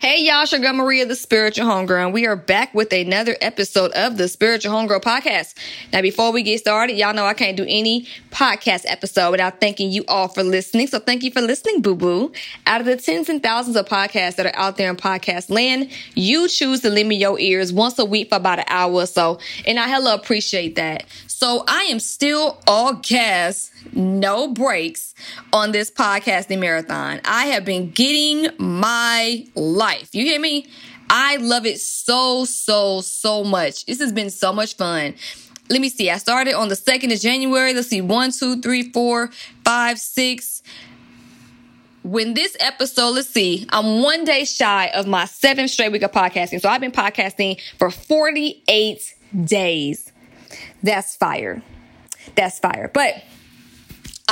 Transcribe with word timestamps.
Hey 0.00 0.24
y'all, 0.24 0.46
Sugar 0.46 0.72
Maria, 0.72 1.04
the 1.04 1.14
Spiritual 1.14 1.66
Homegirl, 1.66 2.06
and 2.06 2.14
we 2.14 2.26
are 2.26 2.34
back 2.34 2.72
with 2.72 2.90
another 2.90 3.36
episode 3.42 3.90
of 3.92 4.16
the 4.16 4.28
Spiritual 4.28 4.72
Homegirl 4.72 5.02
podcast. 5.02 5.52
Now, 5.92 6.00
before 6.00 6.32
we 6.32 6.42
get 6.42 6.58
started, 6.58 6.96
y'all 6.96 7.12
know 7.12 7.26
I 7.26 7.34
can't 7.34 7.54
do 7.54 7.66
any 7.68 8.08
podcast 8.30 8.86
episode 8.86 9.32
without 9.32 9.60
thanking 9.60 9.90
you 9.90 10.06
all 10.08 10.28
for 10.28 10.42
listening. 10.42 10.86
So 10.86 11.00
thank 11.00 11.22
you 11.22 11.30
for 11.30 11.42
listening, 11.42 11.82
boo 11.82 11.96
boo. 11.96 12.32
Out 12.66 12.80
of 12.80 12.86
the 12.86 12.96
tens 12.96 13.28
and 13.28 13.42
thousands 13.42 13.76
of 13.76 13.84
podcasts 13.84 14.36
that 14.36 14.46
are 14.46 14.56
out 14.56 14.78
there 14.78 14.88
in 14.88 14.96
podcast 14.96 15.50
land, 15.50 15.90
you 16.14 16.48
choose 16.48 16.80
to 16.80 16.88
lend 16.88 17.06
me 17.06 17.16
your 17.16 17.38
ears 17.38 17.70
once 17.70 17.98
a 17.98 18.04
week 18.06 18.30
for 18.30 18.36
about 18.36 18.58
an 18.58 18.64
hour 18.68 18.94
or 18.94 19.06
so, 19.06 19.38
and 19.66 19.78
I 19.78 19.86
hella 19.86 20.14
appreciate 20.14 20.76
that. 20.76 21.04
So 21.26 21.62
I 21.68 21.84
am 21.84 22.00
still 22.00 22.58
all 22.66 22.94
gas, 22.94 23.70
no 23.92 24.48
breaks 24.48 25.14
on 25.52 25.72
this 25.72 25.90
podcasting 25.90 26.58
marathon. 26.58 27.20
I 27.26 27.46
have 27.46 27.66
been 27.66 27.90
getting 27.90 28.48
my 28.58 29.46
life. 29.54 29.89
You 30.12 30.24
hear 30.24 30.40
me? 30.40 30.66
I 31.08 31.36
love 31.36 31.66
it 31.66 31.80
so, 31.80 32.44
so, 32.44 33.00
so 33.00 33.42
much. 33.44 33.86
This 33.86 34.00
has 34.00 34.12
been 34.12 34.30
so 34.30 34.52
much 34.52 34.76
fun. 34.76 35.14
Let 35.68 35.80
me 35.80 35.88
see. 35.88 36.10
I 36.10 36.18
started 36.18 36.54
on 36.54 36.68
the 36.68 36.74
2nd 36.74 37.12
of 37.12 37.20
January. 37.20 37.74
Let's 37.74 37.88
see. 37.88 38.00
One, 38.00 38.32
two, 38.32 38.60
three, 38.60 38.90
four, 38.92 39.30
five, 39.64 39.98
six. 39.98 40.62
When 42.02 42.34
this 42.34 42.56
episode, 42.60 43.10
let's 43.10 43.28
see, 43.28 43.66
I'm 43.70 44.02
one 44.02 44.24
day 44.24 44.44
shy 44.44 44.86
of 44.94 45.06
my 45.06 45.26
seventh 45.26 45.70
straight 45.70 45.92
week 45.92 46.02
of 46.02 46.12
podcasting. 46.12 46.60
So 46.60 46.68
I've 46.68 46.80
been 46.80 46.92
podcasting 46.92 47.60
for 47.78 47.90
48 47.90 49.14
days. 49.44 50.10
That's 50.82 51.14
fire. 51.14 51.62
That's 52.36 52.58
fire. 52.58 52.90
But 52.92 53.22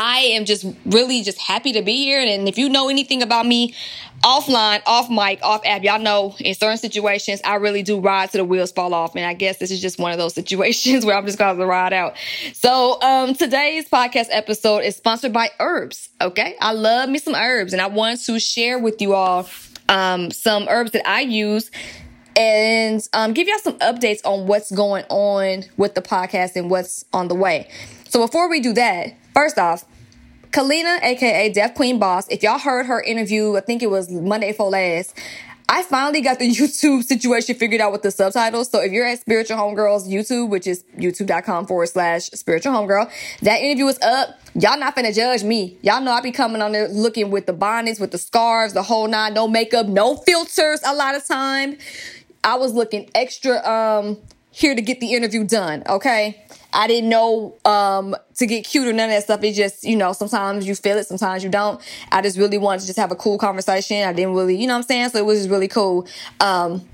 I 0.01 0.19
am 0.21 0.45
just 0.45 0.65
really 0.87 1.25
just 1.25 1.39
happy 1.39 1.73
to 1.73 1.83
be 1.83 1.97
here. 1.97 2.21
And 2.21 2.49
if 2.49 2.57
you 2.57 2.69
know 2.69 2.89
anything 2.89 3.21
about 3.21 3.45
me 3.45 3.75
offline, 4.23 4.81
off 4.87 5.11
mic, 5.11 5.41
off 5.43 5.63
app, 5.65 5.83
y'all 5.83 5.99
know 5.99 6.37
in 6.39 6.55
certain 6.55 6.79
situations, 6.79 7.41
I 7.45 7.57
really 7.57 7.83
do 7.83 7.99
ride 7.99 8.31
to 8.31 8.39
the 8.39 8.45
wheels 8.45 8.71
fall 8.71 8.95
off. 8.95 9.17
And 9.17 9.25
I 9.25 9.35
guess 9.35 9.59
this 9.59 9.73
is 9.73 9.81
just 9.81 9.99
one 9.99 10.13
of 10.13 10.19
those 10.19 10.35
situations 10.41 11.05
where 11.05 11.17
I'm 11.17 11.27
just 11.27 11.37
going 11.37 11.59
to 11.59 11.67
ride 11.67 11.93
out. 11.93 12.17
So, 12.53 13.03
um, 13.03 13.35
today's 13.35 13.89
podcast 13.89 14.29
episode 14.31 14.85
is 14.85 14.95
sponsored 14.95 15.33
by 15.33 15.51
herbs. 15.59 16.11
Okay. 16.21 16.55
I 16.61 16.73
love 16.75 17.09
me 17.09 17.19
some 17.19 17.35
herbs 17.35 17.73
and 17.73 17.83
I 17.83 17.89
want 17.89 18.21
to 18.21 18.39
share 18.39 18.79
with 18.79 19.03
you 19.03 19.15
all, 19.15 19.49
um, 19.89 20.31
some 20.31 20.69
herbs 20.69 20.93
that 20.93 21.09
I 21.09 21.23
use 21.23 21.73
and 22.37 23.05
um, 23.15 23.33
give 23.33 23.49
y'all 23.49 23.59
some 23.59 23.79
updates 23.81 24.21
on 24.25 24.47
what's 24.47 24.71
going 24.71 25.05
on 25.09 25.65
with 25.77 25.97
the 25.97 26.03
podcast 26.03 26.55
and 26.55 26.71
what's 26.71 27.05
on 27.13 27.27
the 27.27 27.35
way. 27.35 27.69
So 28.09 28.25
before 28.25 28.49
we 28.49 28.61
do 28.61 28.73
that, 28.75 29.15
first 29.39 29.57
off, 29.57 29.85
Kalina, 30.51 31.01
aka 31.01 31.53
Deaf 31.53 31.73
Queen 31.77 32.01
Boss, 32.01 32.27
if 32.27 32.43
y'all 32.43 32.59
heard 32.59 32.87
her 32.87 33.01
interview, 33.01 33.57
I 33.57 33.61
think 33.61 33.85
it 33.85 33.91
was 33.91 34.11
Monday 34.11 34.53
for 34.53 34.69
last. 34.69 35.17
I 35.69 35.83
finally 35.83 36.23
got 36.23 36.41
the 36.41 36.51
YouTube 36.61 37.05
situation 37.05 37.55
figured 37.55 37.81
out 37.81 37.93
with 37.93 38.03
the 38.03 38.11
subtitles. 38.11 38.69
So 38.69 38.81
if 38.81 38.91
you're 38.91 39.07
at 39.07 39.21
Spiritual 39.21 39.57
Homegirls 39.57 40.09
YouTube, 40.09 40.49
which 40.49 40.67
is 40.67 40.83
youtube.com 40.97 41.67
forward 41.67 41.87
slash 41.87 42.25
spiritual 42.31 42.73
homegirl, 42.73 43.09
that 43.43 43.61
interview 43.61 43.87
is 43.87 44.01
up. 44.01 44.41
Y'all 44.55 44.77
not 44.77 44.97
finna 44.97 45.15
judge 45.15 45.45
me. 45.45 45.79
Y'all 45.83 46.01
know 46.01 46.11
I 46.11 46.21
be 46.21 46.33
coming 46.33 46.61
on 46.61 46.73
there 46.73 46.89
looking 46.89 47.31
with 47.31 47.47
the 47.47 47.53
bonnets, 47.53 48.01
with 48.01 48.11
the 48.11 48.19
scarves, 48.19 48.73
the 48.73 48.83
whole 48.83 49.07
nine, 49.07 49.35
no 49.35 49.47
makeup, 49.47 49.87
no 49.87 50.17
filters 50.17 50.81
a 50.85 50.97
lot 50.97 51.15
of 51.15 51.25
time. 51.25 51.79
I 52.43 52.57
was 52.57 52.73
looking 52.73 53.09
extra 53.15 53.65
um 53.65 54.19
here 54.51 54.75
to 54.75 54.83
get 54.83 54.99
the 54.99 55.15
interview 55.15 55.45
done, 55.45 55.85
okay? 55.89 56.45
I 56.73 56.87
didn't 56.87 57.09
know 57.09 57.55
um 57.65 58.15
to 58.37 58.47
get 58.47 58.65
cute 58.65 58.87
or 58.87 58.93
none 58.93 59.11
of 59.11 59.17
that 59.17 59.25
stuff. 59.25 59.43
It 59.43 59.55
just, 59.55 59.85
you 59.85 59.97
know, 59.97 60.13
sometimes 60.13 60.67
you 60.67 60.75
feel 60.75 60.97
it, 60.99 61.07
sometimes 61.07 61.43
you 61.43 61.51
don't. 61.51 61.81
I 62.13 62.23
just 62.23 62.39
really 62.39 62.59
wanted 62.59 62.81
to 62.83 62.87
just 62.87 62.99
have 62.99 63.11
a 63.11 63.17
cool 63.17 63.39
conversation. 63.39 64.03
I 64.07 64.13
didn't 64.13 64.35
really, 64.35 64.57
you 64.57 64.67
know 64.67 64.77
I'm 64.77 64.83
saying? 64.83 65.11
So 65.11 65.19
it 65.19 65.27
was 65.27 65.39
just 65.39 65.51
really 65.51 65.69
cool. 65.69 66.07
Um 66.41 66.87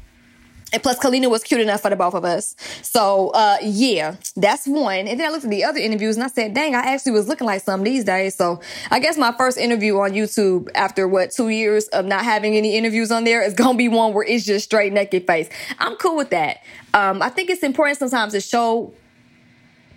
and 0.74 0.82
plus, 0.82 0.98
Kalina 0.98 1.30
was 1.30 1.44
cute 1.44 1.60
enough 1.60 1.82
for 1.82 1.90
the 1.90 1.94
both 1.94 2.14
of 2.14 2.24
us. 2.24 2.56
So, 2.82 3.28
uh, 3.28 3.58
yeah, 3.62 4.16
that's 4.34 4.66
one. 4.66 5.06
And 5.06 5.20
then 5.20 5.28
I 5.28 5.30
looked 5.30 5.44
at 5.44 5.50
the 5.50 5.62
other 5.62 5.78
interviews 5.78 6.16
and 6.16 6.24
I 6.24 6.26
said, 6.26 6.52
dang, 6.52 6.74
I 6.74 6.80
actually 6.80 7.12
was 7.12 7.28
looking 7.28 7.46
like 7.46 7.62
some 7.62 7.84
these 7.84 8.02
days. 8.02 8.34
So 8.34 8.60
I 8.90 8.98
guess 8.98 9.16
my 9.16 9.30
first 9.30 9.56
interview 9.56 9.96
on 10.00 10.10
YouTube 10.10 10.68
after 10.74 11.06
what, 11.06 11.30
two 11.30 11.48
years 11.48 11.86
of 11.88 12.06
not 12.06 12.24
having 12.24 12.56
any 12.56 12.76
interviews 12.76 13.12
on 13.12 13.22
there 13.22 13.40
is 13.40 13.54
going 13.54 13.74
to 13.74 13.78
be 13.78 13.86
one 13.88 14.14
where 14.14 14.24
it's 14.26 14.44
just 14.44 14.64
straight 14.64 14.92
naked 14.92 15.28
face. 15.28 15.48
I'm 15.78 15.94
cool 15.94 16.16
with 16.16 16.30
that. 16.30 16.64
Um, 16.92 17.22
I 17.22 17.28
think 17.28 17.50
it's 17.50 17.62
important 17.62 17.98
sometimes 17.98 18.32
to 18.32 18.40
show 18.40 18.92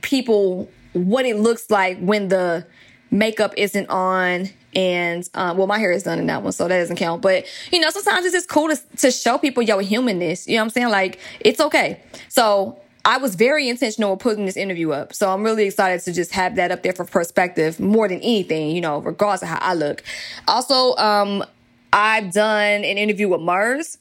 people 0.07 0.69
what 0.93 1.25
it 1.25 1.37
looks 1.37 1.69
like 1.69 1.99
when 1.99 2.29
the 2.29 2.65
makeup 3.11 3.53
isn't 3.57 3.89
on 3.89 4.49
and 4.73 5.27
um, 5.33 5.57
well, 5.57 5.67
my 5.67 5.79
hair 5.79 5.91
is 5.91 6.03
done 6.03 6.17
in 6.19 6.27
that 6.27 6.43
one, 6.43 6.51
so 6.51 6.67
that 6.67 6.77
doesn't 6.77 6.95
count. 6.95 7.21
But 7.21 7.45
you 7.71 7.79
know, 7.79 7.89
sometimes 7.89 8.25
it's 8.25 8.33
just 8.33 8.47
cool 8.47 8.69
to, 8.69 8.79
to 8.97 9.11
show 9.11 9.37
people 9.37 9.63
your 9.63 9.81
humanness. 9.81 10.47
You 10.47 10.55
know 10.55 10.61
what 10.61 10.65
I'm 10.65 10.69
saying? 10.69 10.89
Like 10.89 11.19
it's 11.41 11.59
okay. 11.59 12.01
So 12.29 12.79
I 13.03 13.17
was 13.17 13.35
very 13.35 13.67
intentional 13.67 14.11
with 14.11 14.19
putting 14.21 14.45
this 14.45 14.55
interview 14.55 14.91
up. 14.91 15.13
So 15.13 15.33
I'm 15.33 15.43
really 15.43 15.65
excited 15.65 16.01
to 16.05 16.13
just 16.13 16.31
have 16.31 16.55
that 16.55 16.71
up 16.71 16.83
there 16.83 16.93
for 16.93 17.05
perspective 17.05 17.79
more 17.79 18.07
than 18.07 18.19
anything, 18.19 18.71
you 18.71 18.81
know, 18.81 18.99
regardless 18.99 19.41
of 19.41 19.49
how 19.49 19.59
I 19.61 19.73
look. 19.73 20.03
Also, 20.47 20.95
um, 20.95 21.43
I've 21.91 22.31
done 22.31 22.83
an 22.83 22.97
interview 22.97 23.27
with 23.27 23.41
Murs. 23.41 23.97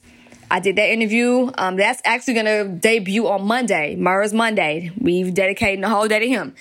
I 0.50 0.60
did 0.60 0.76
that 0.76 0.90
interview. 0.90 1.50
Um, 1.58 1.76
that's 1.76 2.00
actually 2.04 2.34
going 2.34 2.46
to 2.46 2.68
debut 2.78 3.26
on 3.26 3.46
Monday, 3.46 3.96
Murs 3.96 4.32
Monday. 4.32 4.92
We've 4.98 5.34
dedicated 5.34 5.82
the 5.82 5.88
whole 5.88 6.08
day 6.08 6.20
to 6.20 6.28
him. 6.28 6.54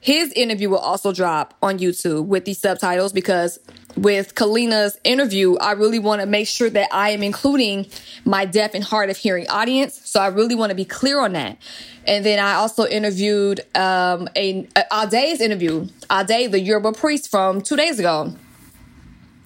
His 0.00 0.32
interview 0.32 0.70
will 0.70 0.78
also 0.78 1.12
drop 1.12 1.54
on 1.60 1.78
YouTube 1.78 2.26
with 2.26 2.44
these 2.44 2.58
subtitles 2.58 3.12
because 3.12 3.58
with 3.96 4.36
Kalina's 4.36 4.98
interview, 5.02 5.56
I 5.56 5.72
really 5.72 5.98
want 5.98 6.20
to 6.20 6.26
make 6.26 6.46
sure 6.46 6.70
that 6.70 6.88
I 6.92 7.10
am 7.10 7.22
including 7.22 7.86
my 8.24 8.44
deaf 8.44 8.74
and 8.74 8.84
hard 8.84 9.10
of 9.10 9.16
hearing 9.16 9.48
audience. 9.48 10.00
So 10.04 10.20
I 10.20 10.28
really 10.28 10.54
want 10.54 10.70
to 10.70 10.76
be 10.76 10.84
clear 10.84 11.20
on 11.20 11.32
that. 11.32 11.58
And 12.06 12.24
then 12.24 12.38
I 12.38 12.54
also 12.54 12.86
interviewed 12.86 13.60
um, 13.76 14.28
a, 14.36 14.68
a 14.76 14.84
Ade's 15.12 15.40
interview, 15.40 15.88
Ade, 16.10 16.52
the 16.52 16.60
Yoruba 16.60 16.92
priest 16.92 17.28
from 17.28 17.60
two 17.60 17.76
days 17.76 17.98
ago. 17.98 18.34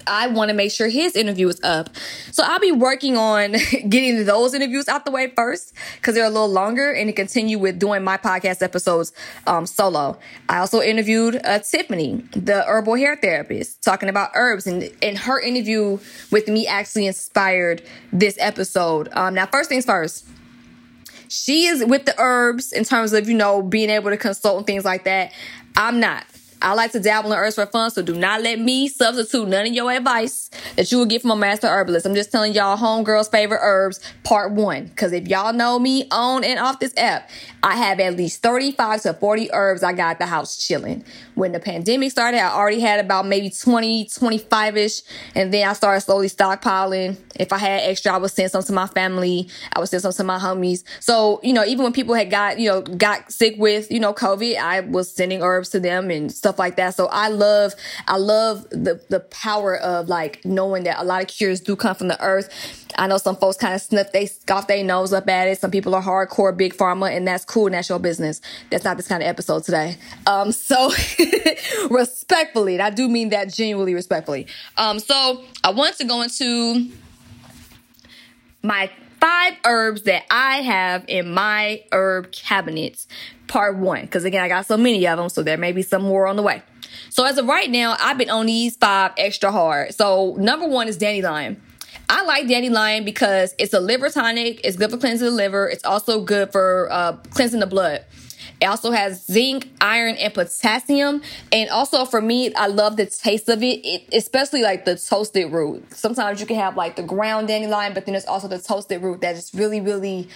I 0.07 0.29
want 0.29 0.49
to 0.51 0.55
make 0.55 0.73
sure 0.73 0.89
his 0.89 1.17
interview 1.17 1.49
is 1.49 1.61
up. 1.63 1.91
So 2.31 2.43
I'll 2.45 2.61
be 2.61 2.73
working 2.73 3.17
on 3.17 3.53
getting 3.89 4.25
those 4.25 4.55
interviews 4.55 4.89
out 4.89 5.05
the 5.05 5.11
way 5.11 5.29
first 5.29 5.75
because 5.97 6.15
they're 6.15 6.25
a 6.25 6.31
little 6.31 6.51
longer 6.51 6.93
and 6.93 7.09
to 7.09 7.13
continue 7.13 7.59
with 7.59 7.79
doing 7.79 8.03
my 8.05 8.17
podcast 8.17 8.63
episodes 8.63 9.13
um, 9.47 9.67
solo. 9.67 10.19
I 10.49 10.59
also 10.59 10.81
interviewed 10.81 11.41
uh, 11.45 11.61
Tiffany, 11.61 12.25
the 12.33 12.65
herbal 12.67 12.97
hair 12.97 13.17
therapist, 13.17 13.83
talking 13.83 14.09
about 14.09 14.31
herbs 14.35 14.67
and, 14.67 14.91
and 15.03 15.19
her 15.19 15.41
interview 15.41 15.99
with 16.31 16.49
me 16.49 16.67
actually 16.67 17.07
inspired 17.07 17.83
this 18.13 18.37
episode. 18.41 19.09
Um, 19.13 19.35
now, 19.35 19.47
first 19.47 19.69
things 19.69 19.85
first. 19.85 20.27
She 21.29 21.65
is 21.65 21.83
with 21.85 22.05
the 22.05 22.15
herbs 22.19 22.73
in 22.73 22.85
terms 22.85 23.15
of, 23.15 23.27
you 23.27 23.35
know, 23.35 23.63
being 23.63 23.89
able 23.89 24.11
to 24.11 24.19
consult 24.19 24.59
and 24.59 24.67
things 24.67 24.85
like 24.85 25.05
that. 25.05 25.33
I'm 25.77 25.99
not. 25.99 26.27
I 26.63 26.75
like 26.75 26.93
to 26.93 27.01
dabble 27.01 27.33
in 27.33 27.39
herbs 27.39 27.57
for 27.57 27.67
fun, 27.67 27.91
so 27.91 28.03
do 28.03 28.15
not 28.15 28.41
let 28.41 28.61
me 28.61 28.87
substitute 28.89 29.49
none 29.49 29.67
of 29.67 29.73
your 29.73 29.91
advice 29.91 30.49
that 30.77 30.93
you 30.93 30.99
will 30.99 31.07
get 31.07 31.23
from 31.23 31.33
a 31.33 31.37
master 31.37 31.67
herbalist. 31.67 32.07
I'm 32.07 32.15
just 32.15 32.31
telling 32.31 32.53
y'all 32.55 32.77
homegirls' 32.77 33.31
favorite 33.31 33.61
herbs, 33.61 34.01
part 34.23 34.53
one. 34.53 34.85
Because 34.85 35.13
if 35.13 35.27
y'all 35.27 35.53
know 35.53 35.79
me 35.79 36.07
on 36.13 36.45
and 36.45 36.61
off 36.61 36.79
this 36.79 36.95
app, 36.97 37.29
I 37.65 37.77
have 37.77 38.01
at 38.01 38.17
least 38.17 38.43
35 38.43 39.03
to 39.03 39.15
40 39.15 39.53
herbs 39.53 39.83
I 39.83 39.93
got 39.93 40.19
the 40.19 40.27
house 40.27 40.57
chilling. 40.65 41.05
When 41.35 41.53
the 41.53 41.61
pandemic 41.61 42.11
started, 42.11 42.39
I 42.39 42.53
already 42.53 42.81
had 42.81 43.01
about 43.01 43.27
maybe 43.27 43.51
20, 43.51 44.07
25 44.07 44.77
ish. 44.77 45.03
And 45.35 45.53
then 45.53 45.69
I 45.69 45.73
started 45.73 46.01
slowly 46.01 46.29
stockpiling. 46.29 47.17
If 47.37 47.53
I 47.53 47.59
had 47.59 47.83
extra, 47.83 48.13
I 48.13 48.19
would 48.19 48.31
send 48.31 48.51
some 48.51 48.63
to 48.65 48.73
my 48.73 48.87
family. 48.87 49.49
I 49.73 49.81
would 49.81 49.89
send 49.89 50.03
some 50.03 50.13
to 50.13 50.25
my 50.25 50.39
homies. 50.39 50.85
So, 51.01 51.41
you 51.43 51.53
know, 51.53 51.65
even 51.65 51.85
when 51.85 51.93
people 51.93 52.15
had 52.15 52.31
got, 52.31 52.59
you 52.59 52.69
know, 52.69 52.83
got 52.83 53.33
sick 53.33 53.55
with, 53.59 53.91
you 53.91 54.01
know, 54.01 54.13
COVID, 54.13 54.57
I 54.59 54.81
was 54.81 55.15
sending 55.15 55.43
herbs 55.43 55.71
to 55.71 55.81
them 55.81 56.11
and 56.11 56.31
stuff 56.31 56.52
stuff 56.53 56.59
like 56.59 56.77
that. 56.77 56.95
So 56.95 57.09
I 57.11 57.29
love, 57.29 57.75
I 58.07 58.17
love 58.17 58.69
the, 58.71 59.01
the 59.09 59.21
power 59.21 59.77
of 59.77 60.09
like 60.09 60.45
knowing 60.45 60.85
that 60.85 61.01
a 61.01 61.05
lot 61.05 61.23
of 61.23 61.29
cures 61.29 61.61
do 61.61 61.77
come 61.77 61.95
from 61.95 62.09
the 62.09 62.23
earth. 62.23 62.49
I 62.99 63.07
know 63.07 63.17
some 63.17 63.37
folks 63.37 63.57
kind 63.57 63.75
of 63.75 63.81
sniff 63.81 64.13
they 64.13 64.27
scoff 64.27 64.67
their 64.67 64.85
nose 64.85 65.15
up 65.15 65.29
at 65.29 65.49
it. 65.49 65.59
Some 65.59 65.71
people 65.71 65.95
are 65.95 66.03
hardcore 66.03 66.55
big 66.55 66.75
pharma 66.75 67.15
and 67.15 67.27
that's 67.27 67.45
cool 67.45 67.67
and 67.67 67.75
that's 67.75 67.89
your 67.89 67.99
business. 67.99 68.41
That's 68.71 68.85
not 68.85 68.99
this 68.99 69.09
kind 69.09 69.23
of 69.23 69.29
episode 69.29 69.65
today. 69.65 69.97
Um, 70.27 70.53
so 70.53 70.93
respectfully, 71.91 72.75
and 72.75 72.83
I 72.83 72.91
do 72.91 73.09
mean 73.09 73.31
that 73.31 73.53
genuinely 73.53 73.95
respectfully. 73.95 74.47
Um, 74.77 74.99
so 74.99 75.43
I 75.65 75.71
want 75.71 75.97
to 75.97 76.05
go 76.05 76.21
into 76.21 76.91
my 78.63 78.91
five 79.23 79.55
herbs 79.65 80.03
that 80.03 80.25
I 80.31 80.63
have 80.63 81.05
in 81.07 81.33
my 81.33 81.85
herb 81.93 82.33
cabinets 82.33 83.07
part 83.47 83.77
one. 83.77 84.01
Because 84.03 84.25
again, 84.25 84.43
I 84.43 84.49
got 84.49 84.67
so 84.67 84.77
many 84.77 85.07
of 85.07 85.17
them, 85.17 85.29
so 85.29 85.45
there 85.45 85.57
may 85.57 85.71
be 85.71 85.83
some 85.83 86.03
more 86.03 86.27
on 86.27 86.35
the 86.35 86.43
way. 86.43 86.61
So 87.09 87.25
as 87.25 87.39
of 87.39 87.47
right 87.47 87.71
now, 87.71 87.97
I've 88.01 88.19
been 88.19 88.31
on 88.31 88.47
these 88.47 88.77
five 88.77 89.13
extra 89.17 89.53
hard. 89.53 89.95
So 89.95 90.35
number 90.39 90.67
one 90.67 90.89
is 90.89 90.97
dandelion. 90.97 91.63
I 92.09 92.25
like 92.25 92.49
dandelion 92.49 93.05
because 93.05 93.55
it's 93.59 93.73
a 93.73 93.81
liver 93.81 94.11
tonic. 94.11 94.61
It's 94.65 94.77
good 94.77 94.91
for 94.91 94.97
cleansing 94.97 95.25
the 95.25 95.33
liver. 95.33 95.69
It's 95.69 95.85
also 95.85 96.23
good 96.25 96.51
for 96.51 96.89
uh, 96.91 97.13
cleansing 97.31 97.61
the 97.61 97.67
blood. 97.67 98.05
It 98.63 98.67
also 98.67 98.93
has 98.93 99.27
zinc, 99.27 99.69
iron, 99.81 100.15
and 100.15 100.33
potassium. 100.33 101.23
And 101.51 101.69
also 101.71 102.05
for 102.05 102.21
me, 102.21 102.55
I 102.55 102.69
love 102.69 102.97
the 102.97 103.07
taste 103.07 103.49
of 103.49 103.61
it, 103.61 103.85
it, 103.85 104.05
especially 104.13 104.63
like 104.63 104.85
the 104.85 104.97
toasted 104.97 105.51
root. 105.51 105.93
Sometimes 105.93 106.41
you 106.41 106.47
can 106.47 106.55
have 106.57 106.77
like 106.77 106.95
the 106.95 107.03
ground 107.03 107.49
dandelion, 107.49 107.93
but 107.93 108.07
then 108.07 108.13
there's 108.13 108.25
also 108.25 108.47
the 108.47 108.61
toasted 108.61 109.03
root 109.03 109.21
that 109.23 109.35
is 109.35 109.53
really, 109.53 109.81
really 109.81 110.29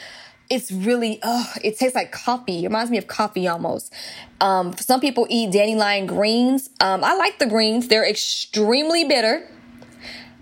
it's 0.49 0.71
really 0.71 1.19
oh 1.25 1.53
it 1.63 1.79
tastes 1.79 1.95
like 1.95 2.11
coffee. 2.11 2.65
It 2.65 2.69
reminds 2.69 2.91
me 2.91 2.99
of 2.99 3.07
coffee 3.07 3.47
almost. 3.47 3.93
Um, 4.41 4.77
some 4.77 5.01
people 5.01 5.27
eat 5.29 5.53
dandelion 5.53 6.07
greens. 6.07 6.71
Um, 6.81 7.05
i 7.05 7.15
like 7.15 7.39
the 7.39 7.47
greens. 7.47 7.89
They're 7.89 8.09
extremely 8.09 9.05
bitter 9.05 9.49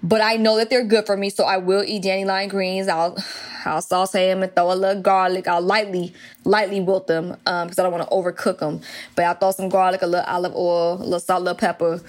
but 0.05 0.21
i 0.21 0.37
know 0.37 0.56
that 0.56 0.71
they're 0.71 0.85
good 0.85 1.05
for 1.05 1.17
me 1.17 1.29
so 1.29 1.45
i 1.45 1.56
will 1.56 1.83
eat 1.83 2.03
dandelion 2.03 2.49
greens 2.49 2.87
i'll 2.87 3.17
i'll 3.65 3.83
saute 3.83 4.29
them 4.29 4.43
and 4.43 4.55
throw 4.55 4.71
a 4.71 4.75
little 4.75 5.03
garlic 5.03 5.49
i'll 5.49 5.61
lightly 5.61 6.15
lightly 6.45 6.81
wilt 6.81 7.09
them 7.09 7.31
because 7.31 7.79
um, 7.79 7.85
i 7.85 7.89
don't 7.89 7.93
want 7.93 8.09
to 8.09 8.15
overcook 8.15 8.59
them 8.59 8.81
but 9.17 9.25
i'll 9.25 9.35
throw 9.35 9.51
some 9.51 9.69
garlic 9.69 10.03
a 10.03 10.06
little 10.06 10.27
olive 10.27 10.55
oil 10.55 10.95
a 10.95 11.03
little 11.03 11.19
salt 11.19 11.41
a 11.41 11.45
little 11.45 11.59
pepper 11.59 12.01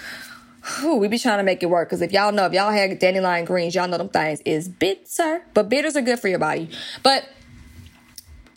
Whew, 0.79 0.95
we 0.95 1.07
be 1.07 1.19
trying 1.19 1.37
to 1.37 1.43
make 1.43 1.61
it 1.61 1.67
work 1.67 1.89
because 1.89 2.01
if 2.01 2.11
y'all 2.11 2.31
know 2.31 2.45
if 2.45 2.53
y'all 2.53 2.71
had 2.71 2.99
dandelion 2.99 3.45
greens 3.45 3.73
y'all 3.75 3.87
know 3.87 3.97
them 3.97 4.09
things 4.09 4.41
is 4.45 4.67
bitter 4.67 5.43
but 5.53 5.69
bitters 5.69 5.95
are 5.95 6.01
good 6.01 6.19
for 6.19 6.27
your 6.27 6.39
body 6.39 6.69
but 7.03 7.29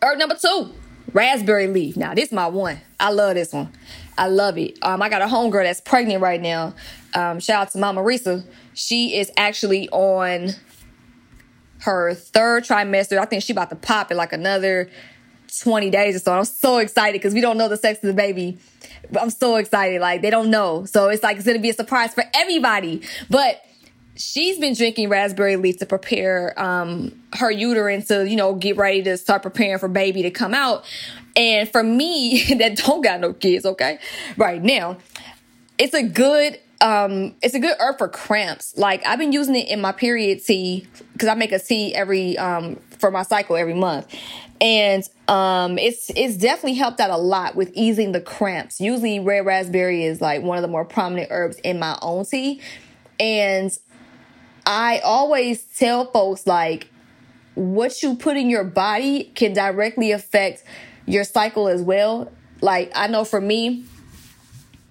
Herb 0.01 0.17
number 0.19 0.37
two, 0.37 0.73
raspberry 1.13 1.67
leaf. 1.67 1.97
Now, 1.97 2.15
this 2.15 2.27
is 2.27 2.33
my 2.33 2.47
one. 2.47 2.81
I 3.01 3.11
love 3.11 3.35
this 3.35 3.53
one. 3.53 3.73
I 4.19 4.27
love 4.27 4.59
it. 4.59 4.79
Um, 4.83 5.01
I 5.01 5.09
got 5.09 5.23
a 5.23 5.27
homegirl 5.27 5.63
that's 5.63 5.81
pregnant 5.81 6.21
right 6.21 6.41
now. 6.41 6.75
Um, 7.15 7.41
shout 7.41 7.63
out 7.63 7.73
to 7.73 7.79
Mama 7.79 8.03
Risa. 8.03 8.45
She 8.75 9.17
is 9.17 9.31
actually 9.37 9.89
on 9.91 10.51
her 11.81 12.15
third 12.15 12.65
trimester. 12.65 13.19
I 13.19 13.25
think 13.25 13.43
she 13.43 13.53
about 13.53 13.71
to 13.71 13.77
pop 13.77 14.11
in 14.11 14.17
like 14.17 14.33
another 14.33 14.91
20 15.63 15.91
days 15.91 16.17
or 16.17 16.19
so. 16.19 16.33
I'm 16.33 16.45
so 16.45 16.79
excited 16.79 17.15
because 17.15 17.33
we 17.33 17.41
don't 17.41 17.57
know 17.57 17.69
the 17.69 17.77
sex 17.77 18.03
of 18.03 18.09
the 18.09 18.15
baby. 18.15 18.59
I'm 19.19 19.31
so 19.31 19.57
excited. 19.57 20.01
Like 20.01 20.21
they 20.23 20.31
don't 20.31 20.51
know. 20.51 20.85
So 20.85 21.09
it's 21.09 21.23
like 21.23 21.37
it's 21.37 21.47
gonna 21.47 21.59
be 21.59 21.71
a 21.71 21.75
surprise 21.75 22.13
for 22.13 22.25
everybody. 22.35 23.03
But 23.31 23.65
she's 24.17 24.59
been 24.59 24.75
drinking 24.75 25.09
raspberry 25.09 25.57
leaf 25.57 25.79
to 25.79 25.87
prepare 25.87 26.59
um, 26.61 27.23
her 27.35 27.51
uterine 27.51 28.03
to, 28.03 28.29
you 28.29 28.37
know, 28.37 28.55
get 28.55 28.77
ready 28.77 29.03
to 29.05 29.17
start 29.17 29.43
preparing 29.43 29.79
for 29.79 29.89
baby 29.89 30.23
to 30.23 30.31
come 30.31 30.55
out. 30.55 30.85
And 31.39 31.71
for 31.71 31.83
me, 31.83 32.43
that 32.59 32.77
don't 32.77 33.01
got 33.01 33.21
no 33.21 33.33
kids, 33.33 33.65
okay, 33.65 33.99
right 34.37 34.63
now, 34.63 34.99
it's 35.79 35.95
a 35.95 36.03
good 36.03 36.59
um 36.81 37.35
it's 37.43 37.55
a 37.55 37.61
good 37.61 37.77
herb 37.81 37.99
for 37.99 38.09
cramps. 38.09 38.77
Like 38.77 39.05
i've 39.05 39.19
been 39.19 39.33
using 39.33 39.57
it 39.57 39.69
in 39.69 39.81
my 39.81 39.91
period 39.91 40.45
tea 40.45 40.87
because 41.13 41.29
i 41.29 41.35
make 41.35 41.51
a 41.51 41.59
tea 41.59 41.93
every 41.93 42.39
um 42.39 42.77
for 43.01 43.11
my 43.11 43.23
cycle 43.23 43.57
every 43.57 43.75
month. 43.75 44.15
And 44.61 45.09
um 45.27 45.77
it's 45.79 46.11
it's 46.15 46.37
definitely 46.37 46.75
helped 46.75 47.01
out 47.01 47.11
a 47.11 47.17
lot 47.17 47.57
with 47.57 47.73
easing 47.75 48.13
the 48.13 48.21
cramps. 48.21 48.81
Usually 48.81 49.19
red 49.19 49.45
raspberry 49.45 50.05
is 50.05 50.21
like 50.21 50.43
one 50.43 50.57
of 50.57 50.63
the 50.63 50.69
more 50.69 50.85
prominent 50.85 51.29
herbs 51.33 51.57
in 51.65 51.81
my 51.81 51.99
own 52.01 52.25
tea 52.25 52.61
and 53.19 53.77
I 54.65 55.01
always 55.01 55.63
tell 55.63 56.11
folks 56.13 56.47
like 56.47 56.91
what 57.55 58.03
you 58.03 58.15
put 58.15 58.37
in 58.37 58.49
your 58.51 58.63
body 58.63 59.25
can 59.35 59.53
directly 59.53 60.13
affect 60.13 60.63
your 61.09 61.25
cycle 61.25 61.69
as 61.69 61.83
well. 61.83 62.31
Like 62.61 62.93
I 62.95 63.07
know 63.07 63.25
for 63.25 63.41
me, 63.41 63.85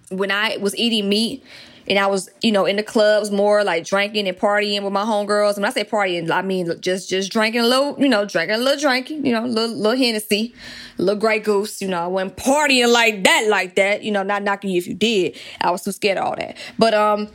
when 0.10 0.32
I 0.32 0.58
was 0.58 0.76
eating 0.76 1.10
meat 1.10 1.44
and 1.90 1.98
I 1.98 2.08
was, 2.08 2.30
you 2.42 2.52
know, 2.52 2.66
in 2.66 2.76
the 2.76 2.84
clubs 2.84 3.32
more 3.32 3.64
like 3.64 3.86
drinking 3.86 4.28
and 4.28 4.38
partying 4.38 4.84
with 4.84 4.92
my 4.92 5.04
homegirls. 5.04 5.56
When 5.56 5.66
I 5.66 5.70
say 5.70 5.84
partying, 5.84 6.30
I 6.30 6.42
mean 6.42 6.70
just 6.82 7.10
just 7.10 7.32
drinking 7.32 7.62
a 7.62 7.68
little, 7.68 7.96
you 8.00 8.10
know, 8.10 8.26
drinking 8.26 8.56
a 8.56 8.60
little 8.60 8.80
drinking, 8.80 9.26
you 9.26 9.32
know, 9.32 9.46
little, 9.46 9.76
little 9.76 9.98
Hennessy, 9.98 10.54
little 10.98 11.20
Grey 11.20 11.40
Goose. 11.40 11.82
You 11.82 11.88
know, 11.88 12.04
I 12.04 12.08
wasn't 12.08 12.38
partying 12.38 12.92
like 12.92 13.24
that, 13.24 13.48
like 13.48 13.76
that. 13.76 14.04
You 14.04 14.12
know, 14.12 14.24
not 14.24 14.44
knocking 14.44 14.70
you 14.70 14.78
if 14.78 14.88
you 14.88 14.96
did. 14.96 15.38
I 15.62 15.72
was 15.72 15.84
too 15.84 15.92
scared 15.92 16.18
of 16.18 16.26
all 16.26 16.36
that. 16.36 16.58
But 16.78 16.94
um, 16.94 17.30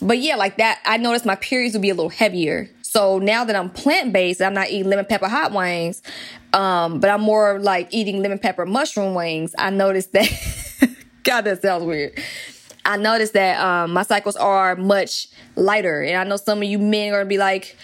but 0.00 0.18
yeah, 0.18 0.36
like 0.36 0.58
that, 0.58 0.80
I 0.84 0.96
noticed 0.96 1.26
my 1.26 1.36
periods 1.36 1.74
would 1.74 1.82
be 1.82 1.90
a 1.90 1.94
little 1.94 2.10
heavier. 2.10 2.70
So 2.98 3.20
now 3.20 3.44
that 3.44 3.54
I'm 3.54 3.70
plant 3.70 4.12
based, 4.12 4.42
I'm 4.42 4.54
not 4.54 4.70
eating 4.70 4.90
lemon 4.90 5.04
pepper 5.04 5.28
hot 5.28 5.52
wings, 5.52 6.02
um, 6.52 6.98
but 6.98 7.08
I'm 7.10 7.20
more 7.20 7.60
like 7.60 7.86
eating 7.92 8.20
lemon 8.22 8.40
pepper 8.40 8.66
mushroom 8.66 9.14
wings. 9.14 9.54
I 9.56 9.70
noticed 9.70 10.10
that, 10.14 10.28
God, 11.22 11.42
that 11.42 11.62
sounds 11.62 11.84
weird. 11.84 12.20
I 12.84 12.96
noticed 12.96 13.34
that 13.34 13.60
um, 13.64 13.92
my 13.92 14.02
cycles 14.02 14.34
are 14.34 14.74
much 14.74 15.28
lighter. 15.54 16.02
And 16.02 16.16
I 16.16 16.24
know 16.24 16.34
some 16.34 16.58
of 16.58 16.64
you 16.64 16.80
men 16.80 17.12
are 17.14 17.20
to 17.20 17.24
be 17.24 17.38
like, 17.38 17.76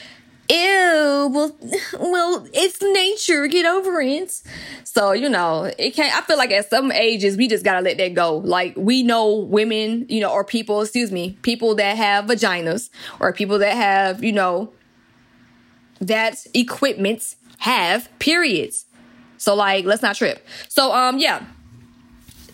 ew, 0.50 1.31
well, 1.32 1.56
well, 2.00 2.49
it's 2.52 2.82
nature. 2.82 3.46
Get 3.46 3.67
over 3.67 4.00
it. 4.00 4.43
So, 4.82 5.12
you 5.12 5.28
know, 5.28 5.72
it 5.78 5.93
can't, 5.93 6.12
I 6.12 6.22
feel 6.22 6.38
like 6.38 6.50
at 6.50 6.69
some 6.69 6.90
ages, 6.90 7.37
we 7.37 7.46
just 7.46 7.64
gotta 7.64 7.82
let 7.82 7.99
that 7.99 8.14
go. 8.14 8.38
Like, 8.38 8.75
we 8.76 9.05
know 9.05 9.32
women, 9.37 10.06
you 10.08 10.19
know, 10.19 10.32
or 10.32 10.43
people, 10.43 10.82
excuse 10.82 11.12
me, 11.12 11.38
people 11.43 11.76
that 11.76 11.96
have 11.96 12.25
vaginas 12.25 12.90
or 13.20 13.32
people 13.32 13.60
that 13.60 13.76
have, 13.76 14.25
you 14.25 14.32
know, 14.32 14.72
that 16.06 16.47
equipments 16.55 17.37
have 17.59 18.09
periods. 18.19 18.87
So, 19.37 19.55
like, 19.55 19.85
let's 19.85 20.03
not 20.03 20.17
trip. 20.17 20.47
So, 20.69 20.93
um, 20.93 21.19
yeah 21.19 21.45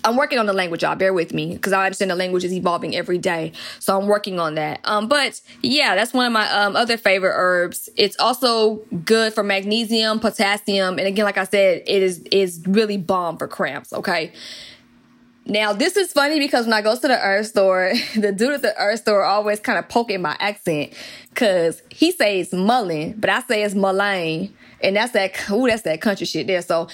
I'm 0.05 0.17
working 0.17 0.39
on 0.39 0.47
the 0.47 0.53
language, 0.53 0.83
y'all. 0.83 0.97
Bear 0.97 1.13
with 1.13 1.35
me 1.35 1.55
because 1.55 1.73
I 1.73 1.85
understand 1.85 2.11
the 2.11 2.17
language 2.17 2.45
is 2.45 2.53
evolving 2.53 2.97
every 2.97 3.19
day. 3.19 3.53
So 3.79 3.99
I'm 3.99 4.07
working 4.07 4.41
on 4.41 4.55
that. 4.55 4.81
Um, 4.85 5.09
but 5.09 5.41
yeah, 5.63 5.95
that's 5.95 6.13
one 6.13 6.27
of 6.27 6.33
my 6.33 6.51
um, 6.51 6.77
other 6.77 6.97
favorite 6.97 7.35
herbs. 7.35 7.89
It's 7.97 8.19
also 8.19 8.77
good 9.05 9.35
for 9.35 9.43
magnesium, 9.43 10.21
potassium, 10.21 10.99
and 10.99 11.07
again, 11.07 11.25
like 11.25 11.39
I 11.39 11.45
said, 11.45 11.83
it 11.87 12.03
is 12.03 12.21
is 12.31 12.63
really 12.67 12.97
bomb 12.97 13.37
for 13.37 13.49
cramps. 13.49 13.93
Okay. 13.93 14.33
Now 15.51 15.73
this 15.73 15.97
is 15.97 16.13
funny 16.13 16.39
because 16.39 16.67
when 16.67 16.75
I 16.75 16.81
go 16.81 16.95
to 16.95 17.09
the 17.09 17.19
herb 17.19 17.45
store, 17.45 17.93
the 18.15 18.31
dude 18.31 18.53
at 18.53 18.63
the 18.63 18.73
herb 18.79 18.99
store 18.99 19.25
always 19.25 19.59
kind 19.59 19.81
of 19.81 19.89
poking 19.89 20.23
my 20.23 20.37
accent 20.39 20.93
because 21.31 21.83
he 21.91 22.13
says 22.13 22.53
mullein, 22.53 23.17
but 23.19 23.31
I 23.31 23.43
say 23.43 23.65
it's 23.65 23.75
mullein. 23.75 24.53
And 24.81 24.95
that's 24.95 25.13
that, 25.13 25.51
ooh, 25.51 25.67
that's 25.67 25.83
that 25.83 26.01
country 26.01 26.25
shit 26.25 26.47
there. 26.47 26.63
So 26.63 26.87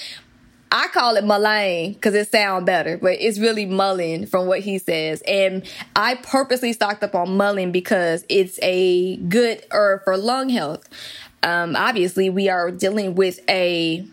I 0.72 0.88
call 0.88 1.16
it 1.16 1.24
mullein 1.24 1.92
because 1.92 2.14
it 2.14 2.30
sounds 2.30 2.64
better, 2.64 2.96
but 2.96 3.12
it's 3.20 3.38
really 3.38 3.66
mullein 3.66 4.26
from 4.26 4.46
what 4.46 4.60
he 4.60 4.78
says. 4.78 5.22
And 5.28 5.68
I 5.94 6.14
purposely 6.14 6.72
stocked 6.72 7.04
up 7.04 7.14
on 7.14 7.36
mullein 7.36 7.72
because 7.72 8.24
it's 8.30 8.58
a 8.62 9.16
good 9.18 9.66
herb 9.70 10.04
for 10.04 10.16
lung 10.16 10.48
health. 10.48 10.88
Um, 11.42 11.76
obviously, 11.76 12.30
we 12.30 12.48
are 12.48 12.70
dealing 12.70 13.16
with 13.16 13.38
a 13.50 14.06